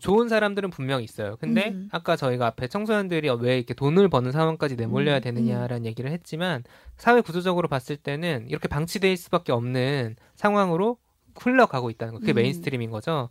[0.00, 1.36] 좋은 사람들은 분명 있어요.
[1.40, 1.88] 근데 음.
[1.92, 6.64] 아까 저희가 앞에 청소년들이 왜 이렇게 돈을 버는 상황까지 내몰려야 음, 되느냐라는 얘기를 했지만
[6.96, 10.98] 사회 구조적으로 봤을 때는 이렇게 방치될 수밖에 없는 상황으로
[11.38, 12.20] 흘러가고 있다는 거.
[12.20, 12.36] 그게 음.
[12.36, 13.28] mainstream인 거죠.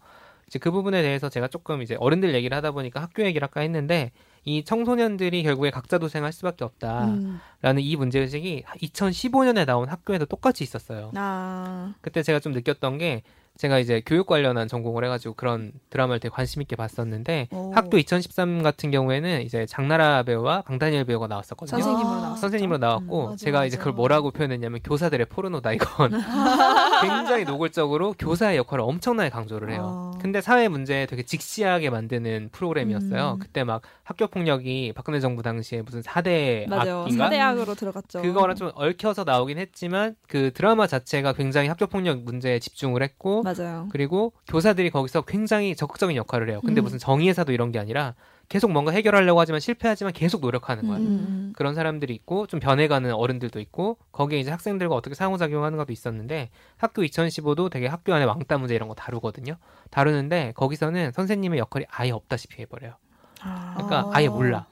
[0.48, 4.12] 이제 그 부분에 대해서 제가 조금 이제 어른들 얘기를 하다 보니까 학교 얘기를 아까 했는데
[4.46, 7.80] 이 청소년들이 결국에 각자 도생할 수밖에 없다라는 음.
[7.80, 11.12] 이 문제 의식이 2015년에 나온 학교에도 똑같이 있었어요.
[11.16, 13.22] 아, 그때 제가 좀 느꼈던 게
[13.60, 17.74] 제가 이제 교육 관련한 전공을 해가지고 그런 드라마를 되게 관심 있게 봤었는데 오.
[17.74, 21.78] 학교 2013 같은 경우에는 이제 장나라 배우와 강다니엘 배우가 나왔었거든요.
[21.78, 22.40] 선생님으로 아, 나왔었죠.
[22.40, 23.84] 선생님으로 나왔고 음, 맞아, 제가 이제 맞아.
[23.84, 26.12] 그걸 뭐라고 표현했냐면 교사들의 포르노다 이건
[27.04, 29.82] 굉장히 노골적으로 교사의 역할을 엄청나게 강조를 해요.
[29.84, 30.18] 어.
[30.22, 33.34] 근데 사회 문제 되게 직시하게 만드는 프로그램이었어요.
[33.34, 33.40] 음.
[33.40, 37.02] 그때 막 학교 폭력이 박근혜 정부 당시에 무슨 4대 맞아요.
[37.02, 38.22] 악인가 사대학으로 들어갔죠.
[38.22, 43.88] 그거랑 좀 얽혀서 나오긴 했지만 그 드라마 자체가 굉장히 학교 폭력 문제에 집중을 했고 맞아요.
[43.92, 46.62] 그리고 교사들이 거기서 굉장히 적극적인 역할을 해요.
[46.66, 46.84] 근데 음.
[46.84, 48.16] 무슨 정의회사도 이런 게 아니라
[48.48, 50.98] 계속 뭔가 해결하려고 하지만 실패하지만 계속 노력하는 거야.
[50.98, 51.54] 음, 음.
[51.56, 57.04] 그런 사람들이 있고 좀 변해가는 어른들도 있고 거기에 이제 학생들과 어떻게 상호작용하는 것도 있었는데 학교
[57.04, 59.58] 2015도 되게 학교 안에 왕따 문제 이런 거 다루거든요.
[59.92, 62.94] 다루는데 거기서는 선생님의 역할이 아예 없다시피 해버려요.
[63.42, 63.74] 아.
[63.76, 64.12] 그러니까 아.
[64.14, 64.66] 아예 몰라.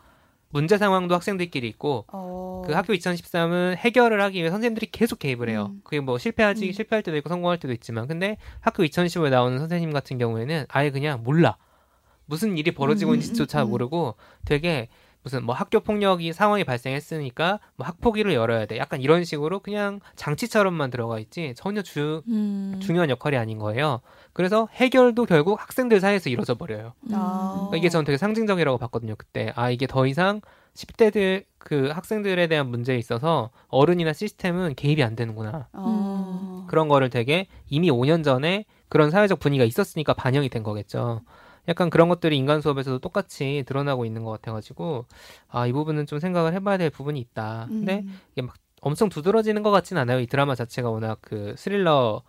[0.57, 2.63] 문제 상황도 학생들끼리 있고 어.
[2.65, 5.67] 그 학교 2013은 해결을 하기 위해 선생님들이 계속 개입을 해요.
[5.69, 5.81] 음.
[5.83, 6.71] 그게 뭐 실패하지 음.
[6.71, 11.21] 실패할 때도 있고 성공할 때도 있지만 근데 학교 2015에 나오는 선생님 같은 경우에는 아예 그냥
[11.23, 11.57] 몰라.
[12.25, 13.69] 무슨 일이 벌어지고 음, 있는지조차 음, 음.
[13.69, 14.15] 모르고
[14.45, 14.89] 되게
[15.23, 18.77] 무슨 뭐 학교 폭력이 상황이 발생했으니까 뭐 학폭위를 열어야 돼.
[18.77, 22.79] 약간 이런 식으로 그냥 장치처럼만 들어가 있지 전혀 주 음.
[22.81, 24.01] 중요한 역할이 아닌 거예요.
[24.33, 26.93] 그래서 해결도 결국 학생들 사이에서 이루어져 버려요.
[27.11, 27.53] 아.
[27.55, 29.15] 그러니까 이게 저는 되게 상징적이라고 봤거든요.
[29.17, 30.41] 그때 아 이게 더 이상
[30.75, 35.67] 10대들 그 학생들에 대한 문제에 있어서 어른이나 시스템은 개입이 안 되는구나.
[35.73, 36.65] 어.
[36.67, 41.21] 그런 거를 되게 이미 5년 전에 그런 사회적 분위기가 있었으니까 반영이 된 거겠죠.
[41.67, 45.05] 약간 그런 것들이 인간 수업에서도 똑같이 드러나고 있는 것 같아가지고
[45.49, 47.65] 아 이 부분은 좀 생각을 해봐야 될 부분이 있다.
[47.69, 48.19] 근데 음.
[48.31, 50.19] 이게 막 엄청 두드러지는 것 같진 않아요.
[50.19, 52.21] 이 드라마 자체가 워낙 그 스릴러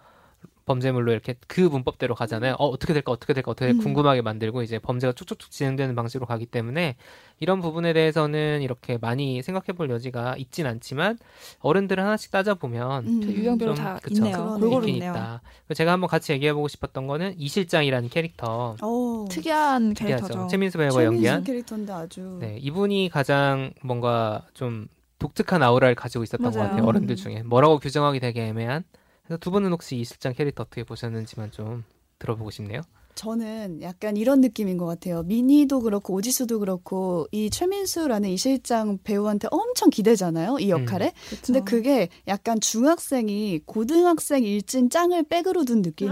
[0.69, 2.55] 범죄물로 이렇게 그 문법대로 가잖아요.
[2.59, 3.79] 어, 어떻게 될까, 어떻게 될까, 어떻게 음.
[3.79, 6.97] 궁금하게 만들고 이제 범죄가 쭉쭉쭉 진행되는 방식으로 가기 때문에
[7.41, 11.19] 이런 부분에 대해서는 이렇게 많이 생각해 볼 여지가 있진 않지만
[11.61, 13.21] 어른들을 하나씩 따져보면 음.
[13.23, 14.17] 저 유형별로 좀, 다 그쵸.
[14.17, 14.57] 있네요.
[14.61, 15.11] 골고루 있긴 있네요.
[15.13, 15.43] 있다.
[15.75, 18.77] 제가 한번 같이 얘기해 보고 싶었던 거는 이실장이라는 캐릭터.
[18.81, 19.25] 어.
[19.31, 20.27] 특이한 특이하죠.
[20.27, 20.49] 캐릭터죠.
[20.49, 21.43] 최민수 배우가 연기한.
[21.45, 26.71] 캐릭터인데 아주 네, 이분이 가장 뭔가 좀 독특한 아우라를 가지고 있었던 것 맞아요.
[26.71, 26.87] 같아요.
[26.87, 27.17] 어른들 음.
[27.17, 28.85] 중에 뭐라고 규정하기 되게 애매한.
[29.29, 31.85] 그래서 두 분은 혹시 이 실장 캐릭터 어떻게 보셨는지만 좀
[32.19, 32.81] 들어보고 싶네요.
[33.15, 35.23] 저는 약간 이런 느낌인 것 같아요.
[35.25, 40.59] 미니도 그렇고 오지수도 그렇고 이 최민수라는 이 실장 배우한테 엄청 기대잖아요.
[40.61, 41.13] 이 역할에.
[41.29, 41.53] 그쵸.
[41.53, 46.11] 근데 그게 약간 중학생이 고등학생 일진 짱을 백으로 둔 느낌.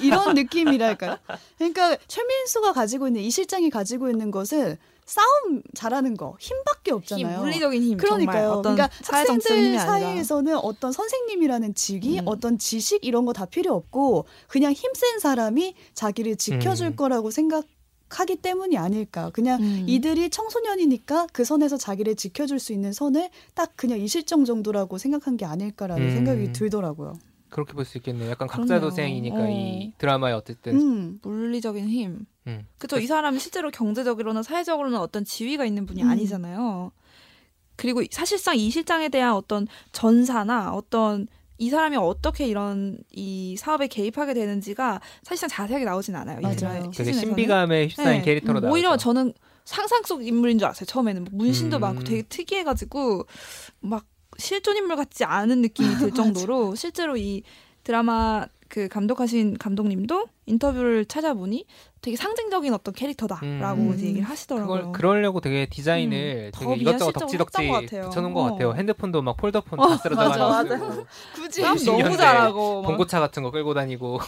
[0.00, 1.18] 이런 느낌이랄까요?
[1.58, 7.40] 그러니까 최민수가 가지고 있는 이 실장이 가지고 있는 것은 싸움 잘하는 거 힘밖에 힘, 없잖아요.
[7.40, 8.34] 물리적인 힘, 그러니까요.
[8.50, 9.78] 정말 어떤 그러니까 학생들.
[9.78, 12.24] 사이에서는 어떤 선생님이라는 직위, 음.
[12.26, 16.96] 어떤 지식 이런 거 다 필요 없고 그냥 힘센 사람이 자기를 지켜줄 음.
[16.96, 17.64] 거라고 생각
[18.08, 19.30] 하기 때문이 아닐까.
[19.32, 19.84] 그냥 음.
[19.86, 25.36] 이들이 청소년이니까 그 선에서 자기를 지켜줄 수 있는 선을 딱 그냥 이 실정 정도라고 생각한
[25.36, 26.14] 게 아닐까라는 음.
[26.14, 27.18] 생각이 들더라고요.
[27.50, 28.30] 그렇게 볼 수 있겠네요.
[28.30, 28.74] 약간 그렇네요.
[28.74, 29.48] 각자 도생이니까 어.
[29.50, 31.18] 이 드라마에 어쨌든 음.
[31.22, 32.26] 물리적인 힘.
[32.46, 32.66] 음.
[32.78, 32.98] 그쵸.
[32.98, 36.08] 이 사람이 실제로 경제적으로나 사회적으로는 어떤 지위가 있는 분이 음.
[36.10, 36.92] 아니잖아요.
[37.76, 41.26] 그리고 사실상 이 실장에 대한 어떤 전사나 어떤
[41.58, 46.38] 이 사람이 어떻게 이런 이 사업에 개입하게 되는지가 사실상 자세하게 나오진 않아요.
[46.40, 46.56] 이 맞아요.
[46.56, 47.12] 드라마 되게.
[47.12, 48.22] 신비감에 휩싸인 네.
[48.22, 48.72] 캐릭터로 나오죠.
[48.74, 49.32] 오히려 저는
[49.64, 50.86] 상상 속 인물인 줄 알았어요.
[50.86, 51.80] 처음에는 뭐 문신도 음.
[51.80, 53.26] 많고 되게 특이해가지고
[53.80, 54.06] 막
[54.38, 57.42] 실존 인물 같지 않은 느낌이 들 정도로 실제로 이
[57.84, 61.66] 드라마 그 감독하신 감독님도 인터뷰를 찾아보니
[62.06, 63.94] 되게 상징적인 어떤 캐릭터다라고 음.
[63.94, 64.76] 이제 얘기를 하시더라고요.
[64.76, 67.68] 그걸 그러려고 되게 디자인을 더 되게 이것저것 덕지덕지.
[68.04, 68.50] 붙여놓은 것 어.
[68.52, 68.74] 같아요.
[68.74, 73.50] 핸드폰도 막 폴더폰 어, 다 맞아, 놔두고 굳이 너무 90년대 잘하고 막 봉고차 같은 거
[73.50, 74.20] 끌고 다니고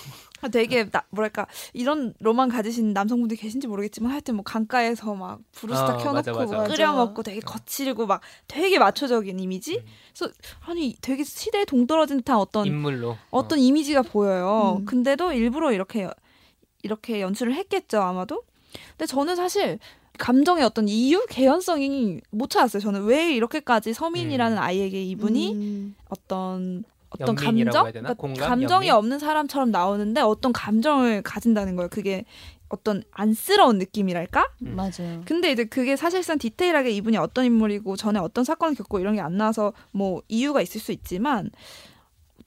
[0.51, 5.99] 되게 나, 뭐랄까 이런 로망 가지신 남성분들이 계신지 모르겠지만 하여튼 뭐 강가에서 막 브루스타 어,
[5.99, 6.57] 켜놓고 맞아, 맞아.
[6.57, 6.93] 막 끓여.
[6.95, 9.77] 먹고 되게 거칠고 막 되게 마초적인 이미지.
[9.77, 9.85] 음.
[10.17, 10.35] 그래서
[10.67, 14.79] 아니 되게 시대에 동떨어진 듯한 어떤 인물로 어떤 이미지가 보여요.
[14.81, 14.85] 음.
[14.85, 16.09] 근데도 일부러 이렇게
[16.83, 18.43] 이렇게 연출을 했겠죠 아마도.
[18.91, 19.79] 근데 저는 사실
[20.19, 22.81] 감정의 어떤 이유 개연성이 못 찾았어요.
[22.81, 24.62] 저는 왜 이렇게까지 서민이라는 음.
[24.62, 25.95] 아이에게 이분이 음.
[26.09, 27.87] 어떤 어떤 감정?
[27.87, 28.49] 그러니까 공감?
[28.49, 28.93] 감정이 연민?
[28.99, 31.88] 없는 사람처럼 나오는데 어떤 감정을 가진다는 거예요.
[31.88, 32.25] 그게
[32.69, 34.47] 어떤 안쓰러운 느낌이랄까?
[34.67, 34.77] 음.
[34.77, 35.23] 맞아요.
[35.25, 39.38] 근데 이제 그게 사실상 디테일하게 이분이 어떤 인물이고 전에 어떤 사건을 겪고 이런 게 안
[39.38, 41.51] 나와서 뭐 이유가 있을 수 있지만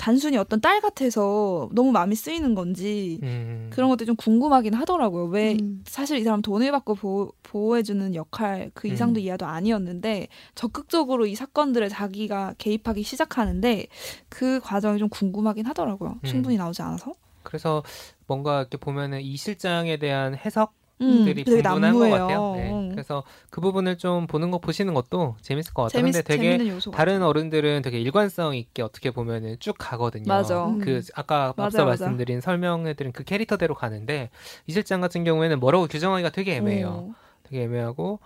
[0.01, 3.69] 단순히 어떤 딸 같아서 너무 마음이 쓰이는 건지 음.
[3.71, 5.25] 그런 것들이 좀 궁금하긴 하더라고요.
[5.25, 5.83] 왜 음.
[5.85, 9.25] 사실 이 사람 돈을 받고 보호, 보호해주는 역할 그 이상도 음.
[9.25, 13.85] 이하도 아니었는데 적극적으로 이 사건들에 자기가 개입하기 시작하는데
[14.27, 16.17] 그 과정이 좀 궁금하긴 하더라고요.
[16.23, 16.27] 음.
[16.27, 17.13] 충분히 나오지 않아서.
[17.43, 17.83] 그래서
[18.25, 22.09] 뭔가 이렇게 보면은 이 실장에 대한 해석 음, 들이 되게 분분한 것.
[22.09, 22.53] 같아요.
[22.55, 22.71] 네.
[22.71, 22.89] 음.
[22.91, 25.99] 그래서 그 부분을 좀 보는 거 보시는 것도 재밌을 것 같아요.
[25.99, 26.91] 재밌, 근데 되게.
[26.91, 30.25] 다른 어른들은 되게 일관성 있게 어떻게 보면은 쭉 가거든요.
[30.27, 30.65] 맞아.
[30.67, 30.79] 음.
[30.79, 32.05] 그 아까 맞아, 앞서 맞아.
[32.05, 34.29] 말씀드린 설명해드린 그 캐릭터대로 가는데
[34.67, 36.87] 이 실장 같은 경우에는 뭐라고 규정하기가 되게 애매해요.
[36.87, 37.13] 어.
[37.43, 38.19] 되게 애매하고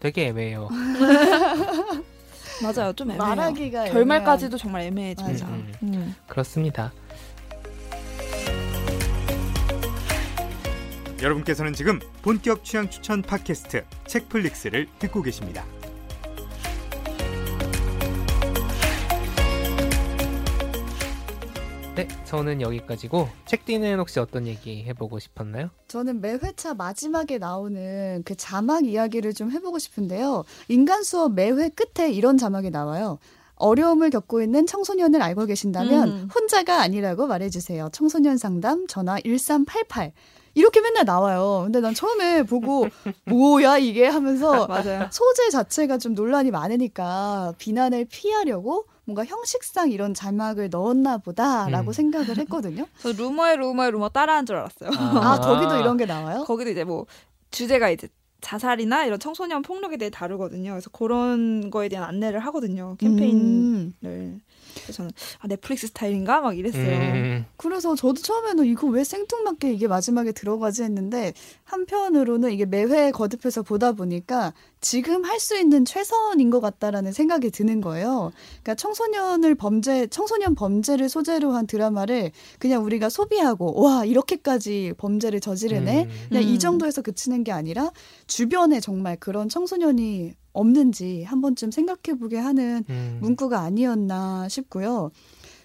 [0.00, 0.68] 되게 애매해요.
[2.62, 2.92] 맞아요.
[2.92, 3.36] 좀 애매해요.
[3.36, 5.46] 말하기가 결말까지도 정말 애매해 진짜.
[5.46, 5.46] 맞아.
[5.48, 6.14] 음, 음.
[6.26, 6.92] 그렇습니다.
[11.22, 15.64] 여러분께서는 지금 본격 취향 추천 팟캐스트 책플릭스를 듣고 계십니다.
[21.94, 25.70] 네, 저는 여기까지고 책디는 혹시 어떤 얘기 해보고 싶었나요?
[25.88, 30.44] 저는 매 회차 마지막에 나오는 그 자막 이야기를 좀 해보고 싶은데요.
[30.68, 33.18] 인간 수업 매 회 끝에 이런 자막이 나와요.
[33.56, 36.28] 어려움을 겪고 있는 청소년을 알고 계신다면 음.
[36.32, 37.88] 혼자가 아니라고 말해주세요.
[37.92, 40.12] 청소년 상담 전화 1388.
[40.58, 41.62] 이렇게 맨날 나와요.
[41.64, 42.88] 근데 난 처음에 보고
[43.24, 45.08] 뭐야 이게 하면서 맞아요.
[45.12, 51.92] 소재 자체가 좀 논란이 많으니까 비난을 피하려고 뭔가 형식상 이런 자막을 넣었나 보다라고 음.
[51.92, 52.86] 생각을 했거든요.
[53.00, 54.90] 저 루머에 루머에 루머 따라한 줄 알았어요.
[54.92, 56.42] 아, 거기도 이런 게 나와요?
[56.44, 57.06] 거기도 이제 뭐
[57.52, 58.08] 주제가 이제
[58.40, 60.72] 자살이나 이런 청소년 폭력에 대해 다루거든요.
[60.72, 62.96] 그래서 그런 거에 대한 안내를 하거든요.
[62.98, 63.92] 캠페인을.
[64.04, 64.40] 음.
[64.92, 66.84] 저는 아 넷플릭스 스타일인가 막 이랬어요.
[66.84, 71.32] 음, 그래서 저도 처음에는 이거 왜 생뚱맞게 이게 마지막에 들어가지 했는데
[71.64, 77.80] 한편으로는 이게 매회 거듭해서 보다 보니까 지금 할 수 있는 최선인 것 같다라는 생각이 드는
[77.80, 78.32] 거예요.
[78.62, 86.04] 그러니까 청소년을 범죄, 청소년 범죄를 소재로 한 드라마를 그냥 우리가 소비하고 와 이렇게까지 범죄를 저지르네.
[86.04, 86.10] 음.
[86.28, 86.58] 그냥 이 음.
[86.58, 87.92] 정도에서 그치는 게 아니라
[88.26, 93.18] 주변에 정말 그런 청소년이 없는지 한 번쯤 생각해보게 하는 음.
[93.22, 95.10] 문구가 아니었나 싶고요.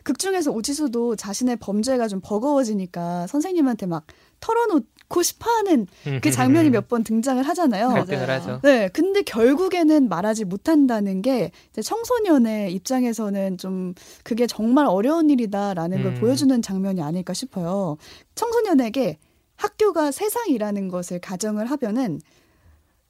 [0.03, 4.05] 극 중에서 오지수도 자신의 범죄가 좀 버거워지니까 선생님한테 막
[4.39, 5.87] 털어놓 고 싶어하는
[6.21, 7.89] 그 장면이 몇 번 등장을 하잖아요.
[7.89, 8.29] 갈등을.
[8.29, 8.59] 하죠.
[8.63, 16.13] 네, 근데 결국에는 말하지 못한다는 게 이제 청소년의 입장에서는 좀 그게 정말 어려운 일이다라는 걸
[16.13, 16.19] 음.
[16.19, 17.97] 보여주는 장면이 아닐까 싶어요.
[18.35, 19.17] 청소년에게
[19.55, 22.19] 학교가 세상이라는 것을 가정을 하면은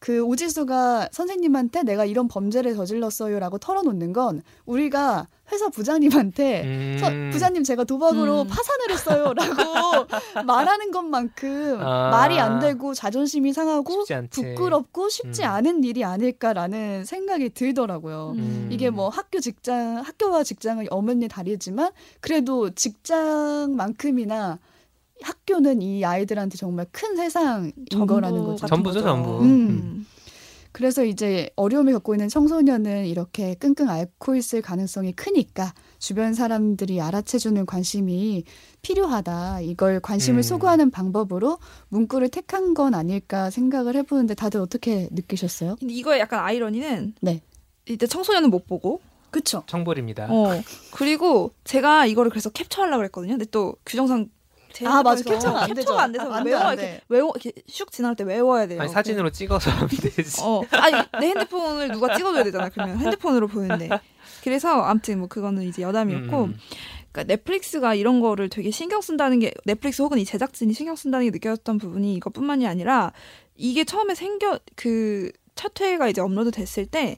[0.03, 6.97] 그 오지수가 선생님한테 내가 이런 범죄를 저질렀어요라고 털어놓는 건 우리가 회사 부장님한테 음.
[6.99, 8.47] 서- 부장님 제가 도박으로 음.
[8.49, 9.63] 파산을 했어요라고
[10.45, 12.09] 말하는 것만큼 아.
[12.09, 14.29] 말이 안 되고 자존심이 상하고 쉽지.
[14.29, 15.47] 부끄럽고 쉽지 음.
[15.47, 18.33] 않은 일이 아닐까라는 생각이 들더라고요.
[18.35, 18.67] 음.
[18.73, 24.59] 이게 뭐 학교 직장 학교와 직장은 어머니 다르지만 그래도 직장만큼이나
[25.21, 27.71] 학교는 이 아이들한테 정말 큰 세상인
[28.07, 28.67] 거라는 거죠.
[28.67, 29.01] 전부죠, 거죠.
[29.01, 29.39] 전부.
[29.41, 29.45] 음.
[29.45, 30.07] 음.
[30.73, 37.63] 그래서 이제 어려움을 겪고 있는 청소년은 이렇게 끙끙 앓고 있을 가능성이 크니까 주변 사람들이 알아채주는
[37.67, 38.43] 관심이
[38.81, 39.61] 필요하다.
[39.61, 40.41] 이걸 관심을 음.
[40.41, 45.75] 소구하는 방법으로 문구를 택한 건 아닐까 생각을 해보는데 다들 어떻게 느끼셨어요?
[45.79, 47.41] 근데 이거의 약간 아이러니는 네.
[47.87, 48.99] 이때 청소년은 못 보고
[49.29, 49.63] 그쵸?
[49.67, 50.27] 청불입니다.
[50.31, 50.59] 어
[50.91, 53.33] 그리고 제가 이거를 그래서 캡처하려고 그랬거든요.
[53.33, 54.29] 근데 또 규정상 제
[54.85, 55.23] 아, 맞아.
[55.23, 55.75] 캡처가 안 되죠.
[55.81, 57.01] 캡처가 안 돼서 안 돼, 외워 안 이렇게 돼.
[57.09, 58.81] 외워 이렇게 슉 지나갈 때 외워야 돼요.
[58.81, 60.41] 아니 사진으로 찍어서 하면 되지.
[60.43, 62.69] 어 아니 내 핸드폰을 누가 찍어줘야 되잖아.
[62.69, 63.89] 그러면 핸드폰으로 보는데
[64.43, 66.57] 그래서 아무튼 뭐 그거는 이제 여담이었고 음.
[67.11, 71.31] 그러니까 넷플릭스가 이런 거를 되게 신경 쓴다는 게 넷플릭스 혹은 이 제작진이 신경 쓴다는 게
[71.31, 73.11] 느껴졌던 부분이 이것뿐만이 아니라
[73.55, 77.17] 이게 처음에 생겨 그 첫 회가 이제 업로드 됐을 때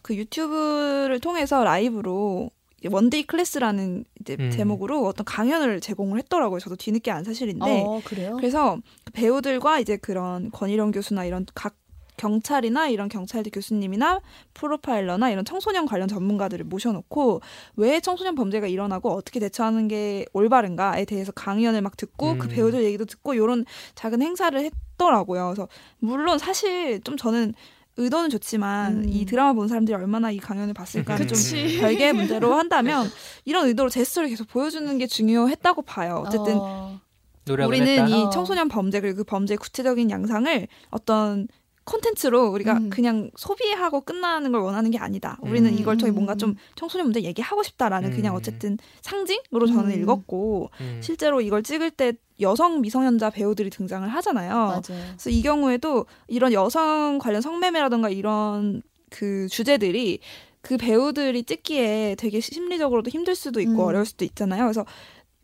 [0.00, 2.50] 그 유튜브를 통해서 라이브로
[2.90, 4.50] one day class라는 이제 음.
[4.50, 6.60] 제목으로 어떤 강연을 제공을 했더라고요.
[6.60, 8.36] 저도 뒤늦게 안 사실인데 어, 그래요?
[8.36, 11.76] 그래서 그 배우들과 이제 그런 권일용 교수나 이런 각
[12.16, 14.20] 경찰이나 이런 경찰대 교수님이나
[14.54, 17.40] 프로파일러나 이런 청소년 관련 전문가들을 모셔놓고
[17.76, 22.48] 왜 청소년 범죄가 일어나고 어떻게 대처하는 게 올바른가에 대해서 강연을 막 듣고 그 음.
[22.50, 25.46] 배우들 얘기도 듣고 이런 작은 행사를 했더라고요.
[25.46, 25.68] 그래서
[25.98, 27.54] 물론 사실 좀 저는
[27.96, 29.08] 의도는 좋지만 음.
[29.08, 31.38] 이 드라마 본 사람들이 얼마나 이 강연을 봤을까는 좀.
[31.80, 33.08] 별개의 문제로 한다면
[33.44, 36.24] 이런 의도로 제스처를 계속 보여주는 게 중요했다고 봐요.
[36.26, 37.00] 어쨌든 어,
[37.48, 38.06] 우리는 했다.
[38.08, 38.30] 이 어.
[38.30, 41.46] 청소년 범죄 그리고 그 범죄의 구체적인 양상을 어떤
[41.84, 42.90] 콘텐츠로 우리가 음.
[42.90, 45.38] 그냥 소비하고 끝나는 걸 원하는 게 아니다.
[45.42, 45.78] 우리는 음.
[45.78, 48.16] 이걸 통해 뭔가 좀 청소년 문제 얘기하고 싶다라는 음.
[48.16, 50.02] 그냥 어쨌든 상징으로 저는 음.
[50.02, 51.00] 읽었고 음.
[51.02, 54.54] 실제로 이걸 찍을 때 여성 미성년자 배우들이 등장을 하잖아요.
[54.54, 54.82] 맞아요.
[54.82, 60.20] 그래서 이 경우에도 이런 여성 관련 성매매라든가 이런 그 주제들이
[60.62, 63.80] 그 배우들이 찍기에 되게 심리적으로도 힘들 수도 있고 음.
[63.80, 64.64] 어려울 수도 있잖아요.
[64.64, 64.84] 그래서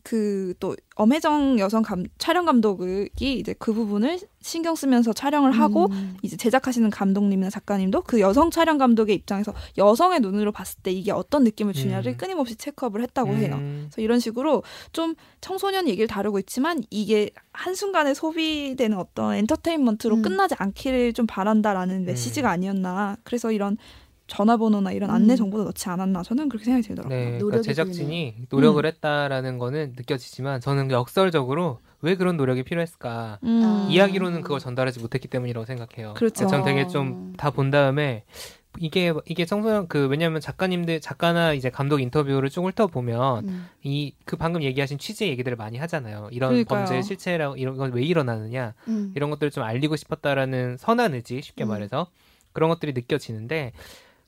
[0.03, 6.17] 그 또 엄혜정 여성 감, 촬영 감독이 이제 그 부분을 신경 쓰면서 촬영을 하고 음.
[6.23, 11.45] 이제 제작하시는 감독님이나 작가님도 그 여성 촬영 감독의 입장에서 여성의 눈으로 봤을 때 이게 어떤
[11.45, 12.17] 느낌을 주냐를 음.
[12.17, 13.57] 끊임없이 체크업을 했다고 해요.
[13.59, 13.89] 음.
[13.91, 20.23] 그래서 이런 식으로 좀 청소년 얘기를 다루고 있지만 이게 한순간에 소비되는 어떤 엔터테인먼트로 음.
[20.23, 23.17] 끝나지 않기를 좀 바란다라는 메시지가 아니었나.
[23.25, 23.79] 그래서 이런
[24.31, 25.37] 전화번호나 이런 안내 음.
[25.37, 26.23] 정보도 넣지 않았나.
[26.23, 27.19] 저는 그렇게 생각이 들더라고요.
[27.19, 28.87] 네, 그러니까 제작진이 노력을 음.
[28.87, 33.39] 했다라는 거는 느껴지지만 저는 역설적으로 왜 그런 노력이 필요했을까?
[33.43, 33.63] 음.
[33.65, 33.87] 아.
[33.91, 36.15] 이야기로는 그걸 전달하지 못했기 때문이라고 생각해요.
[36.15, 36.47] 그렇죠.
[36.47, 36.87] 전 되게 어.
[36.87, 38.25] 좀다 본 다음에
[38.79, 43.67] 이게 이게 청소년 그 왜냐하면 작가님들 작가나 이제 감독 인터뷰를 쭉 훑어 보면 음.
[43.83, 46.29] 이그 방금 얘기하신 취재 얘기들을 많이 하잖아요.
[46.31, 46.85] 이런 그러니까요.
[46.87, 49.13] 범죄 실체라고 이런 건 왜 일어나느냐 음.
[49.17, 51.69] 이런 것들을 좀 알리고 싶었다라는 선한 의지 쉽게 음.
[51.71, 52.07] 말해서
[52.53, 53.73] 그런 것들이 느껴지는데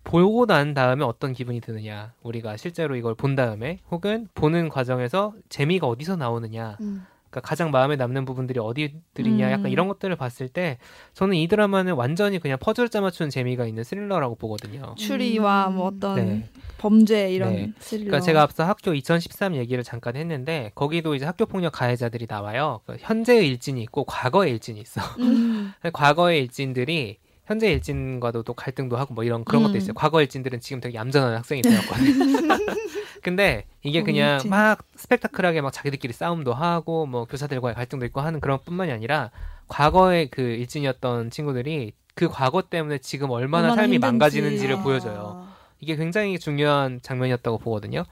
[0.05, 5.86] 보고 난 다음에 어떤 기분이 드느냐, 우리가 실제로 이걸 본 다음에 혹은 보는 과정에서 재미가
[5.86, 7.07] 어디서 나오느냐, 음.
[7.30, 9.70] 그러니까 가장 마음에 남는 부분들이 어디들이냐, 약간 음.
[9.70, 10.76] 이런 것들을 봤을 때
[11.14, 14.94] 저는 이 드라마는 완전히 그냥 퍼즐 짜맞추는 재미가 있는 스릴러라고 보거든요.
[14.98, 15.76] 추리와 음.
[15.76, 16.48] 뭐 어떤 네.
[16.76, 17.72] 범죄 이런 네.
[17.78, 18.09] 스릴러.
[18.09, 22.80] 그러니까 제가 앞서 학교 2013 얘기를 잠깐 했는데 거기도 이제 학교 폭력 가해자들이 나와요.
[22.84, 25.00] 그 현재의 일진이 있고 과거의 일진이 있어.
[25.20, 25.72] 음.
[25.94, 27.16] 과거의 일진들이
[27.53, 29.76] 현재 일진과도 또 갈등도 하고 뭐 이런 그런 것도 음.
[29.76, 29.94] 있어요.
[29.94, 32.57] 과거 일진들은 지금 되게 얌전한 학생이 되었거든요.
[33.22, 34.50] 근데 이게 어, 그냥 일진.
[34.50, 39.30] 막 스펙타클하게 막 자기들끼리 싸움도 하고 뭐 교사들과의 갈등도 있고 하는 그런 뿐만이 아니라
[39.68, 44.07] 과거의 그 일진이었던 친구들이 그 과거 때문에 지금 얼마나, 얼마나 삶이 힘든지.
[44.07, 44.82] 망가지는지를 아.
[44.82, 45.46] 보여줘요.
[45.80, 48.05] 이게 굉장히 중요한 장면이었다고 보거든요.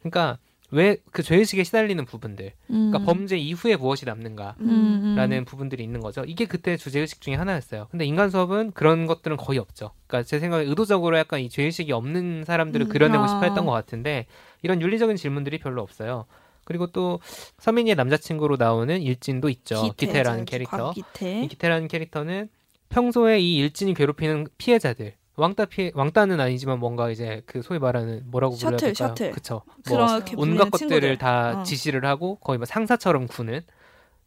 [0.00, 0.38] 그러니까
[0.70, 3.04] 왜 그 죄의식에 시달리는 부분들, 그러니까 음.
[3.04, 4.68] 범죄 이후에 무엇이 남는가, 음,
[5.02, 5.14] 음.
[5.16, 6.22] 라는 부분들이 있는 거죠.
[6.26, 7.88] 이게 그때 주제의식 중에 하나였어요.
[7.90, 9.92] 근데 인간 수업은 그런 것들은 거의 없죠.
[10.06, 13.28] 그러니까 제 생각에 의도적으로 약간 이 죄의식이 없는 사람들을 음, 그려내고 아.
[13.28, 14.26] 싶어 했던 것 같은데
[14.62, 16.26] 이런 윤리적인 질문들이 별로 없어요.
[16.64, 17.20] 그리고 또
[17.58, 19.90] 서민이의 남자친구로 나오는 일진도 있죠.
[19.96, 20.92] 기태, 라는 캐릭터.
[20.92, 21.42] 기태.
[21.42, 22.50] 이 기태라는 캐릭터는
[22.90, 28.56] 평소에 이 일진이 괴롭히는 피해자들 왕따 피해 왕따는 아니지만 뭔가 이제 그 소위 말하는 뭐라고
[28.56, 29.08] 불러야 셔틀, 될까요?
[29.08, 29.30] 셔틀.
[29.30, 29.62] 그쵸.
[29.88, 31.18] 뭐 그렇게 온갖 것들을 친구들.
[31.18, 31.62] 다 어.
[31.62, 33.60] 지시를 하고 거의 뭐 상사처럼 구는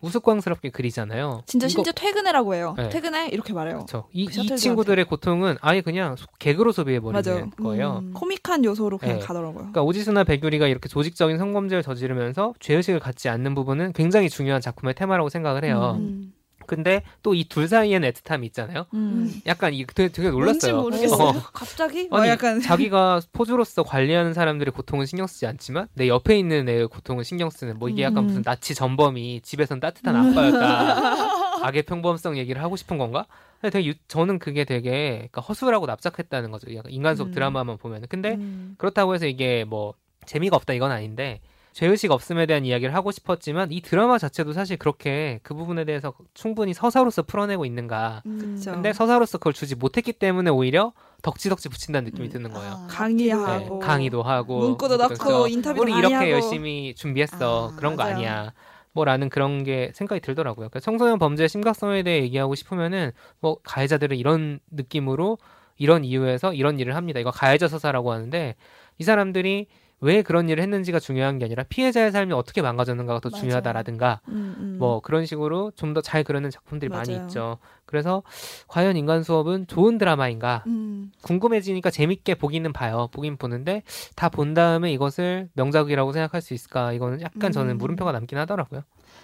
[0.01, 1.43] 우스꽝스럽게 그리잖아요.
[1.45, 2.73] 진짜 이거- 심지어 퇴근해라고 해요.
[2.75, 2.89] 네.
[2.89, 3.75] 퇴근해 이렇게 말해요.
[3.75, 4.07] 그렇죠.
[4.13, 4.55] 이, 그 이.
[4.57, 6.99] 친구들의 고통은 아예 그냥 소- 개그로 소비해.
[6.99, 7.99] 버리는 거예요.
[8.01, 8.13] 음.
[8.13, 9.23] 코믹한 요소로 그냥 네.
[9.23, 9.53] 가더라고요.
[9.57, 15.29] 그러니까 오지수나 백유리가 이렇게 조직적인 성범죄를 저지르면서 죄의식을 갖지 않는 부분은 굉장히 중요한 작품의 테마라고
[15.29, 15.97] 생각을 해요.
[15.99, 16.33] 음.
[16.71, 18.85] 근데 또 이 둘 사이에는 애틋함이 있잖아요.
[18.93, 19.41] 음.
[19.45, 20.81] 약간 이 되게, 되게 놀랐어요.
[20.81, 21.27] 모르겠어요.
[21.27, 21.33] 어.
[21.51, 26.69] 갑자기 뭐 아니 약간 자기가 포주로서 관리하는 사람들의 고통은 신경 쓰지 않지만 내 옆에 있는
[26.69, 28.27] 애의 고통은 신경 쓰는 뭐 이게 약간 음.
[28.27, 33.25] 무슨 나치 전범이 집에선 따뜻한 아빠였다 악의 평범성 얘기를 하고 싶은 건가?
[33.61, 36.73] 되게 유- 저는 그게 되게 그러니까 허술하고 납작했다는 거죠.
[36.73, 37.31] 약간 인간 속 음.
[37.33, 38.75] 드라마만 보면 근데 음.
[38.77, 39.93] 그렇다고 해서 이게 뭐
[40.25, 41.41] 재미가 없다 이건 아닌데
[41.73, 46.73] 죄의식 없음에 대한 이야기를 하고 싶었지만 이 드라마 자체도 사실 그렇게 그 부분에 대해서 충분히
[46.73, 48.61] 서사로서 풀어내고 있는가 음.
[48.63, 50.91] 근데 서사로서 그걸 주지 못했기 때문에 오히려
[51.21, 52.31] 덕지덕지 붙인다는 느낌이 음.
[52.31, 52.71] 드는 거예요.
[52.73, 56.29] 아, 강의하고 네, 강의도 하고 문구도 뭐 넣고 인터뷰도 우리 이렇게 하고.
[56.29, 58.15] 열심히 준비했어 아, 그런 거 맞아요.
[58.15, 58.53] 아니야
[58.93, 60.67] 뭐라는 그런 게 생각이 들더라고요.
[60.67, 65.37] 그러니까 청소년 범죄의 심각성에 대해 얘기하고 싶으면은 뭐 가해자들은 이런 느낌으로
[65.77, 67.19] 이런 이유에서 이런 일을 합니다.
[67.19, 68.55] 이거 가해자 서사라고 하는데
[68.97, 69.67] 이 사람들이
[70.01, 73.41] 왜 그런 일을 했는지가 중요한 게 아니라 피해자의 삶이 어떻게 망가졌는가가 더 맞아요.
[73.41, 74.75] 중요하다라든가 음, 음.
[74.79, 77.23] 뭐 그런 식으로 좀 더 잘 그려낸 작품들이 많이 맞아요.
[77.27, 77.57] 있죠.
[77.85, 78.23] 그래서
[78.67, 81.11] 과연 인간 수업은 좋은 드라마인가 음.
[81.21, 83.07] 궁금해지니까 재밌게 보기는 봐요.
[83.11, 83.83] 보긴 보는데
[84.15, 86.93] 다 본 다음에 이것을 명작이라고 생각할 수 있을까?
[86.93, 87.77] 이거는 약간 저는 음.
[87.77, 88.81] 물음표가 남긴 하더라고요.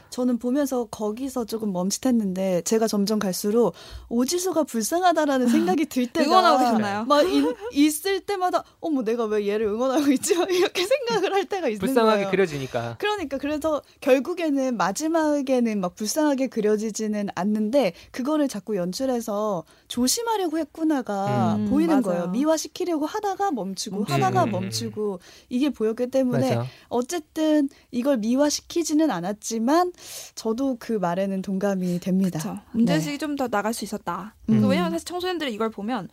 [0.09, 3.73] 저는 보면서 거기서 조금 멈칫했는데 제가 점점 갈수록
[4.09, 7.05] 오지수가 불쌍하다라는 생각이 들 때가 응원하고 계셨나요?
[7.05, 7.43] 막 이-
[7.73, 12.17] 있을 때마다 어머 내가 왜 얘를 응원하고 있지 막 이렇게 생각을 할 때가 있는 불쌍하게
[12.17, 12.31] 거예요.
[12.31, 12.95] 그려지니까.
[12.99, 21.89] 그러니까 그래서 결국에는 마지막에는 막 불쌍하게 그려지지는 않는데 그거를 자꾸 연출해서 조심하려고 했구나가 음, 보이는
[21.89, 22.01] 맞아요.
[22.03, 22.27] 거예요.
[22.27, 24.03] 미화시키려고 하다가 멈추고.
[24.05, 26.69] 하다가 음, 음, 멈추고 이게 보였기 때문에 맞아.
[26.89, 29.91] 어쨌든 이걸 미화시키지는 않았지만
[30.35, 32.39] 저도 그 말에는 동감이 됩니다.
[32.39, 32.59] 그쵸.
[32.71, 34.35] 문제의식이 좀더 나갈 수 있었다.
[34.49, 34.61] 음.
[34.61, 36.09] 그 왜냐면 사실 청소년들이 이걸 보면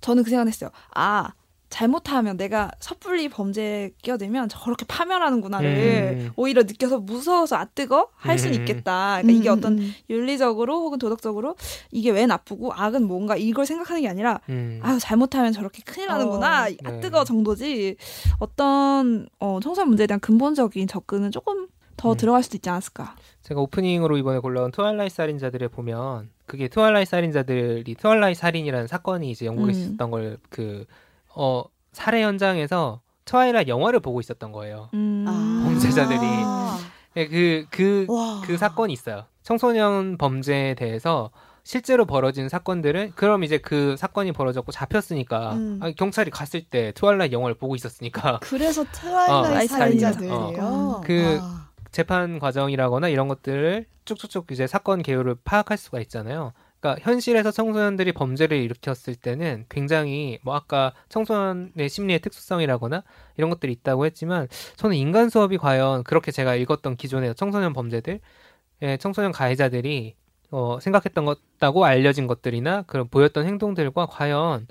[0.00, 0.70] 저는 그 생각했어요.
[0.94, 1.32] 아
[1.68, 6.30] 잘못하면 내가 섣불리 범죄에 끼어들면 저렇게 파멸하는구나를 음.
[6.36, 8.60] 오히려 느껴서 무서워서 아뜨거 할 수는 음.
[8.60, 9.18] 있겠다.
[9.20, 9.92] 그러니까 이게 음, 어떤 음.
[10.08, 11.56] 윤리적으로 혹은 도덕적으로
[11.90, 14.80] 이게 왜 나쁘고 악은 뭔가 이걸 생각하는 게 아니라 음.
[14.82, 17.00] 아유 잘못하면 저렇게 큰일 나는구나 어, 아 네.
[17.00, 17.96] 뜨거 정도지
[18.38, 21.66] 어떤 어, 청소년 문제에 대한 근본적인 접근은 조금
[21.96, 22.16] 더 음.
[22.16, 23.16] 들어갈 수도 있지 않았을까.
[23.42, 29.72] 제가 오프닝으로 이번에 골라온 Twilight 살인자들을 보면 그게 Twilight 살인자들이 Twilight 살인이라는 사건이 이제 영국에
[29.72, 29.78] 음.
[29.78, 30.84] 있었던 걸 그
[31.38, 34.88] 어 살해 현장에서 Twilight 영화를 보고 있었던 거예요.
[34.94, 35.24] 음.
[35.28, 35.62] 아.
[35.66, 36.18] 범죄자들이.
[36.22, 36.78] 아.
[37.14, 38.40] 그그 그, 와.
[38.44, 39.24] 그 사건이 있어요.
[39.42, 41.30] 청소년 범죄에 대해서
[41.62, 45.78] 실제로 벌어진 사건들은 그럼 이제 그 사건이 벌어졌고 잡혔으니까 음.
[45.82, 50.12] 아니, 경찰이 갔을 때 Twilight 영화를 보고 있었으니까 그래서 어, 트와일라이트 살인자.
[50.12, 51.00] 살인자들이요.
[51.04, 51.66] 그- 아.
[51.96, 56.52] 재판 과정이라거나 이런 것들을 쭉쭉쭉 이제 사건 개요를 파악할 수가 있잖아요.
[56.78, 63.02] 그러니까 현실에서 청소년들이 범죄를 일으켰을 때는 굉장히 뭐 아까 청소년의 심리의 특수성이라거나
[63.38, 68.20] 이런 것들이 있다고 했지만 저는 인간 수업이 과연 그렇게 제가 읽었던 기존의 청소년 범죄들,
[68.82, 70.16] 예, 청소년 가해자들이
[70.50, 74.66] 어, 생각했던 것다고 알려진 것들이나 그런 보였던 행동들과 과연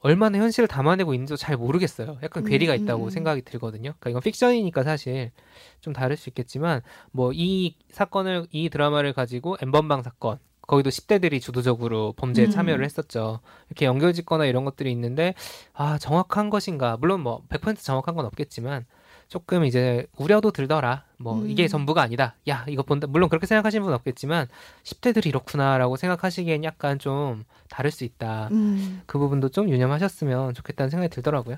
[0.00, 2.18] 얼마나 현실을 담아내고 있는지도 잘 모르겠어요.
[2.22, 3.10] 약간 음, 괴리가 음, 있다고 음.
[3.10, 3.94] 생각이 들거든요.
[3.98, 5.32] 그러니까 이건 픽션이니까 사실
[5.80, 6.82] 좀 다를 수 있겠지만
[7.12, 12.50] 뭐 이 사건을 이 드라마를 가지고 엠번방 사건 거기도 10대들이 주도적으로 범죄에 음.
[12.50, 13.40] 참여를 했었죠.
[13.68, 15.34] 이렇게 연결짓거나 이런 것들이 있는데
[15.72, 16.96] 아 정확한 것인가?
[16.98, 18.84] 물론 뭐 100% 정확한 건 없겠지만
[19.28, 21.04] 조금 이제 우려도 들더라.
[21.18, 21.50] 뭐 음.
[21.50, 22.36] 이게 전부가 아니다.
[22.48, 23.06] 야 이거 본다.
[23.08, 24.46] 물론 그렇게 생각하시는 분 없겠지만
[24.84, 28.48] 10대들이 이렇구나라고 생각하시기엔 약간 좀 다를 수 있다.
[28.52, 29.02] 음.
[29.06, 31.56] 그 부분도 좀 유념하셨으면 좋겠다는 생각이 들더라고요.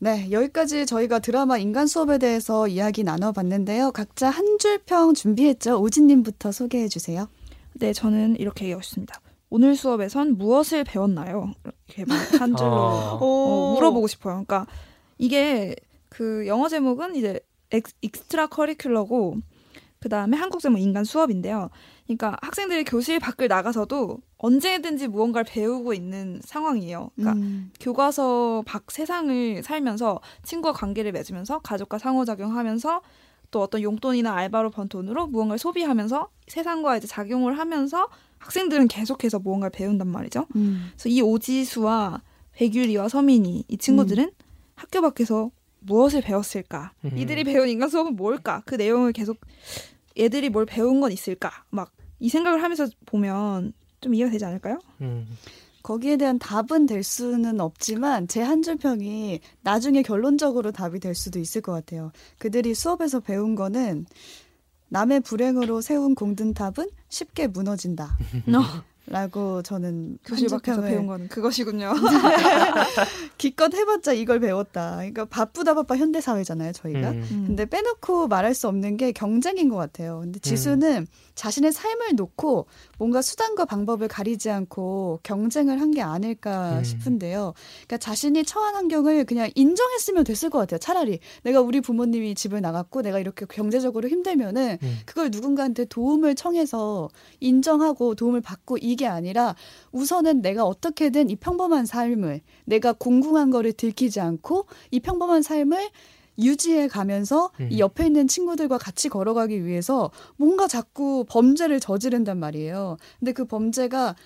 [0.00, 3.92] 네, 여기까지 저희가 드라마 인간 수업에 대해서 이야기 나눠봤는데요.
[3.92, 5.80] 각자 한 줄 평 준비했죠.
[5.80, 7.28] 오진님부터 소개해 주세요.
[7.74, 9.20] 네, 저는 이렇게 얘기했습니다.
[9.48, 11.52] 오늘 수업에선 무엇을 배웠나요?
[11.86, 13.18] 이렇게 막한 줄로 어.
[13.20, 14.42] 어, 물어보고 싶어요.
[14.44, 14.66] 그러니까
[15.18, 15.76] 이게
[16.12, 17.40] 그 영어 제목은 이제
[17.70, 19.40] 엑, extracurricular고
[19.98, 21.70] 그 다음에 한국 제목 인간 수업인데요.
[22.04, 27.10] 그러니까 학생들이 교실 밖을 나가서도 언제든지 무언가를 배우고 있는 상황이에요.
[27.14, 27.70] 그러니까 음.
[27.80, 33.00] 교과서 밖 세상을 살면서 친구와 관계를 맺으면서 가족과 상호작용하면서
[33.50, 38.08] 또 어떤 용돈이나 알바로 번 돈으로 무언가를 소비하면서 세상과 이제 작용을 하면서
[38.38, 40.46] 학생들은 계속해서 무언가를 배운단 말이죠.
[40.56, 40.90] 음.
[40.92, 44.30] 그래서 이 오지수와 백유리와 서민이 이 친구들은
[44.74, 45.50] 학교 밖에서
[45.84, 46.92] 무엇을 배웠을까?
[47.04, 47.16] 음.
[47.16, 48.62] 이들이 배운 인간 수업은 뭘까?
[48.66, 49.38] 그 내용을 계속
[50.18, 51.50] 얘들이 뭘 배운 건 있을까?
[51.70, 54.78] 막 이 생각을 하면서 보면 좀 이해가 되지 않을까요?
[55.00, 55.26] 음.
[55.82, 61.40] 거기에 대한 답은 될 수는 없지만 제 한 줄 평이 나중에 결론적으로 답이 될 수도
[61.40, 62.12] 있을 것 같아요.
[62.38, 64.06] 그들이 수업에서 배운 거는
[64.88, 68.16] 남의 불행으로 세운 공든 탑은 쉽게 무너진다.
[69.06, 71.92] 라고 저는 교실 밖에서 배운 건 그것이군요.
[73.38, 74.96] 기껏 해봤자 이걸 배웠다.
[74.96, 77.10] 그러니까 바쁘다 바빠 현대 사회잖아요, 저희가.
[77.10, 77.44] 음.
[77.48, 80.20] 근데 빼놓고 말할 수 없는 게 경쟁인 것 같아요.
[80.22, 82.66] 근데 지수는 자신의 삶을 놓고
[82.98, 86.84] 뭔가 수단과 방법을 가리지 않고 경쟁을 한 게 아닐까 음.
[86.84, 87.52] 싶은데요.
[87.86, 90.78] 그러니까 자신이 처한 환경을 그냥 인정했으면 됐을 것 같아요.
[90.78, 94.98] 차라리 내가 우리 부모님이 집을 나갔고 내가 이렇게 경제적으로 힘들면은 음.
[95.04, 99.54] 그걸 누군가한테 도움을 청해서 인정하고 도움을 받고 이게 아니라
[99.92, 105.90] 우선은 내가 어떻게든 이 평범한 삶을 내가 공공한 거를 들키지 않고 이 평범한 삶을
[106.38, 107.68] 유지해 가면서 음.
[107.70, 112.96] 이 옆에 있는 친구들과 같이 걸어가기 위해서 뭔가 자꾸 범죄를 저지른단 말이에요.
[113.18, 114.16] 근데 그 범죄가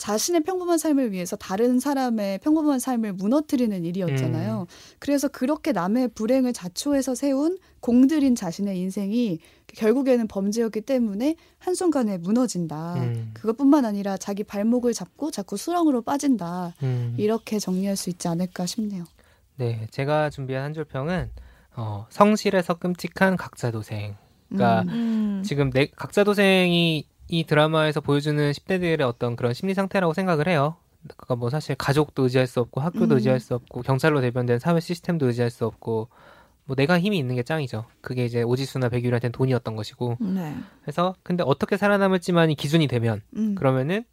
[0.00, 4.66] 자신의 평범한 삶을 위해서 다른 사람의 평범한 삶을 무너뜨리는 일이었잖아요.
[4.98, 12.94] 그래서 그렇게 남의 불행을 자초해서 세운 공들인 자신의 인생이 결국에는 범죄였기 때문에 한순간에 무너진다.
[12.94, 13.30] 음.
[13.34, 16.74] 그것뿐만 아니라 자기 발목을 잡고 자꾸 수렁으로 빠진다.
[16.82, 17.14] 음.
[17.18, 19.04] 이렇게 정리할 수 있지 않을까 싶네요.
[19.56, 21.30] 네, 제가 준비한 한 줄 평은
[21.76, 24.16] 어, 성실해서 끔찍한 각자 도생.
[24.48, 24.88] 그러니까 음.
[24.88, 25.42] 음.
[25.44, 30.76] 지금 내 각자 도생이 이 드라마에서 보여주는 10대들의 어떤 그런 심리 상태라고 생각을 해요.
[31.02, 33.16] 그러니까 뭐 사실 가족도 의지할 수 없고 학교도 음.
[33.16, 36.08] 의지할 수 없고 경찰로 대변된 사회 시스템도 의지할 수 없고
[36.64, 37.86] 뭐 내가 힘이 있는 게 짱이죠.
[38.00, 40.18] 그게 이제 오지수나 백유리한테는 돈이었던 것이고.
[40.20, 40.56] 네.
[40.82, 43.54] 그래서 근데 어떻게 살아남을지만이 기준이 되면 음.
[43.54, 44.04] 그러면은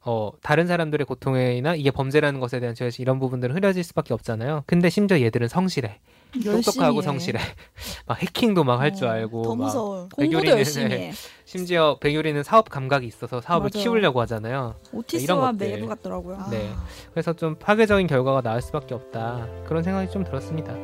[0.00, 4.64] 어 다른 사람들의 고통이나 이게 범죄라는 것에 대한 죄의식 이런 부분들은 흐려질 수밖에 없잖아요.
[4.66, 6.00] 근데 심지어 얘들은 성실해,
[6.44, 7.02] 똑똑하고.
[7.02, 7.40] 성실해,
[8.06, 10.08] 막 해킹도 막 할줄 어, 알고 더막 무서워.
[10.14, 11.12] 공부도 열심히 해.
[11.44, 13.82] 심지어 백유리는 사업 감각이 있어서 사업을 맞아요.
[13.84, 14.74] 키우려고 하잖아요.
[14.92, 15.52] 오티스와.
[15.52, 16.36] 매부 같더라고요.
[16.40, 16.50] 아.
[16.50, 16.72] 네.
[17.12, 20.74] 그래서 좀 파괴적인 결과가 나올 수밖에 없다 그런 생각이 좀 들었습니다.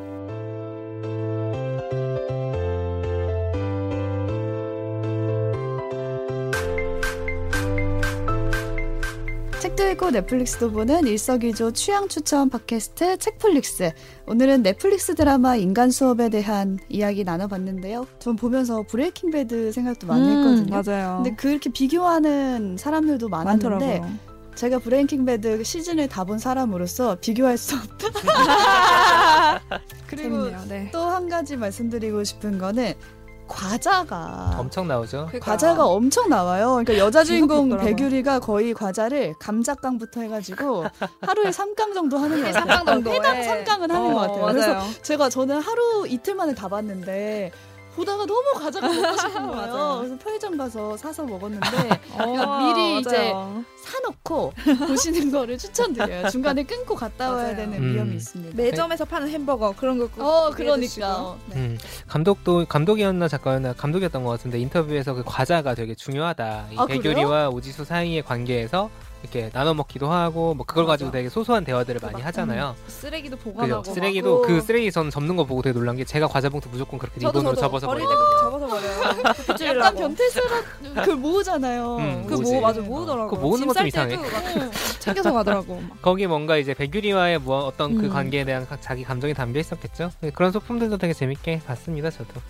[9.93, 13.93] 읽고 넷플릭스도 보는 일석이조 취향 추천 팟캐스트 책플릭스.
[14.26, 18.07] 오늘은 넷플릭스 드라마 인간 수업에 대한 이야기 나눠봤는데요.
[18.18, 20.82] 전 보면서 브레이킹 배드 생각도 많이 음, 했거든요.
[20.82, 21.20] 맞아요.
[21.22, 24.18] 근데 그렇게 비교하는 사람들도 많았는데 많더라고요.
[24.55, 28.09] 제가 브레이킹 배드 시즌을 다 본 사람으로서 비교할 수 없다.
[30.07, 30.49] 그리고.
[30.68, 30.88] 네.
[30.93, 32.95] 또한 가지 말씀드리고 싶은 거는
[33.53, 35.28] 과자가 엄청 나오죠.
[35.40, 36.70] 과자가 엄청 나와요.
[36.84, 37.76] 그러니까 여자 주인공.
[37.78, 40.84] 백유리가 거의 과자를 감자깡부터 해가지고
[41.20, 42.66] 하루에 3깡 정도 하는 것 같아요.
[42.66, 43.11] 삼깡 정도.
[43.12, 43.46] 회당 예.
[43.64, 44.38] 3깡은 하는 어, 것 같아요.
[44.40, 44.53] 맞아요.
[44.53, 47.53] 그래서 제가 저는 하루 이틀 만에 다 봤는데
[47.95, 49.53] 보다가 너무 과자가 먹고 싶은 거예요.
[49.72, 49.97] 맞아요.
[49.99, 51.66] 그래서 편의점 가서 사서 먹었는데
[52.12, 53.64] 어, 그러니까 미리 이제 맞아요.
[53.82, 54.53] 사놓고
[54.86, 56.28] 보시는 거를 추천드려요.
[56.30, 57.57] 중간에 끊고 갔다 와야 맞아요.
[57.57, 57.95] 되는 음.
[57.95, 58.57] 위험이 있습니다.
[58.62, 60.22] 매점에서 파는 햄버거 그런 거 꼭.
[60.22, 60.51] 어.
[60.51, 61.57] 그러니까 네.
[61.57, 66.66] 음, 감독도 감독이었나 작가였나 감독이었던 것 같은데 인터뷰에서 그 과자가 되게 중요하다.
[66.72, 68.88] 이 아, 백유리와 오지수 사이의 관계에서
[69.23, 71.11] 이렇게 나눠 먹기도 하고 뭐 그걸 가지고.
[71.12, 72.75] 되게 소소한 대화들을 많이 막, 하잖아요.
[72.89, 73.51] 쓰레기도 그죠?
[73.53, 73.85] 보관하고.
[73.85, 74.47] 쓰레기도 막.
[74.49, 77.39] 그 쓰레기 전 접는 거 보고 되게 놀란 게 제가 과자 봉투 무조건 그렇게 저도
[77.39, 78.18] 리본으로 저도 접어서 버릴 버려요.
[78.18, 79.79] 때 그렇게 접어서 버려요.
[79.79, 81.97] 약간 그걸 모으잖아요.
[81.97, 82.53] 음, 그 뭐지?
[82.55, 83.31] 모 맞아 모으더라고.
[83.31, 84.18] 그거 모으는 것도 이상해.
[84.99, 85.81] 챙겨서 가더라고.
[85.89, 86.03] 막.
[86.03, 88.11] 거기 뭔가 이제 백유리와의 뭐 어떤 그 음.
[88.11, 90.11] 관계에 대한 가- 자기 감정이 담겨 있었겠죠.
[90.20, 92.11] 네, 그런 소품들도 되게 재밌게 봤습니다.
[92.11, 92.41] 저도.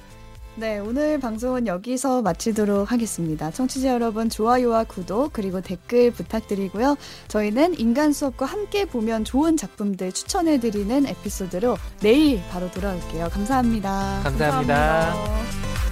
[0.55, 3.51] 네, 오늘 방송은 여기서 마치도록 하겠습니다.
[3.51, 6.97] 청취자 여러분, 좋아요와 구독, 그리고 댓글 부탁드리고요.
[7.29, 13.31] 저희는 인간 수업과 함께 보면 좋은 작품들 추천해드리는 에피소드로 내일 바로 돌아올게요.
[13.31, 14.23] 감사합니다 감사합니다.
[14.25, 15.92] 감사합니다.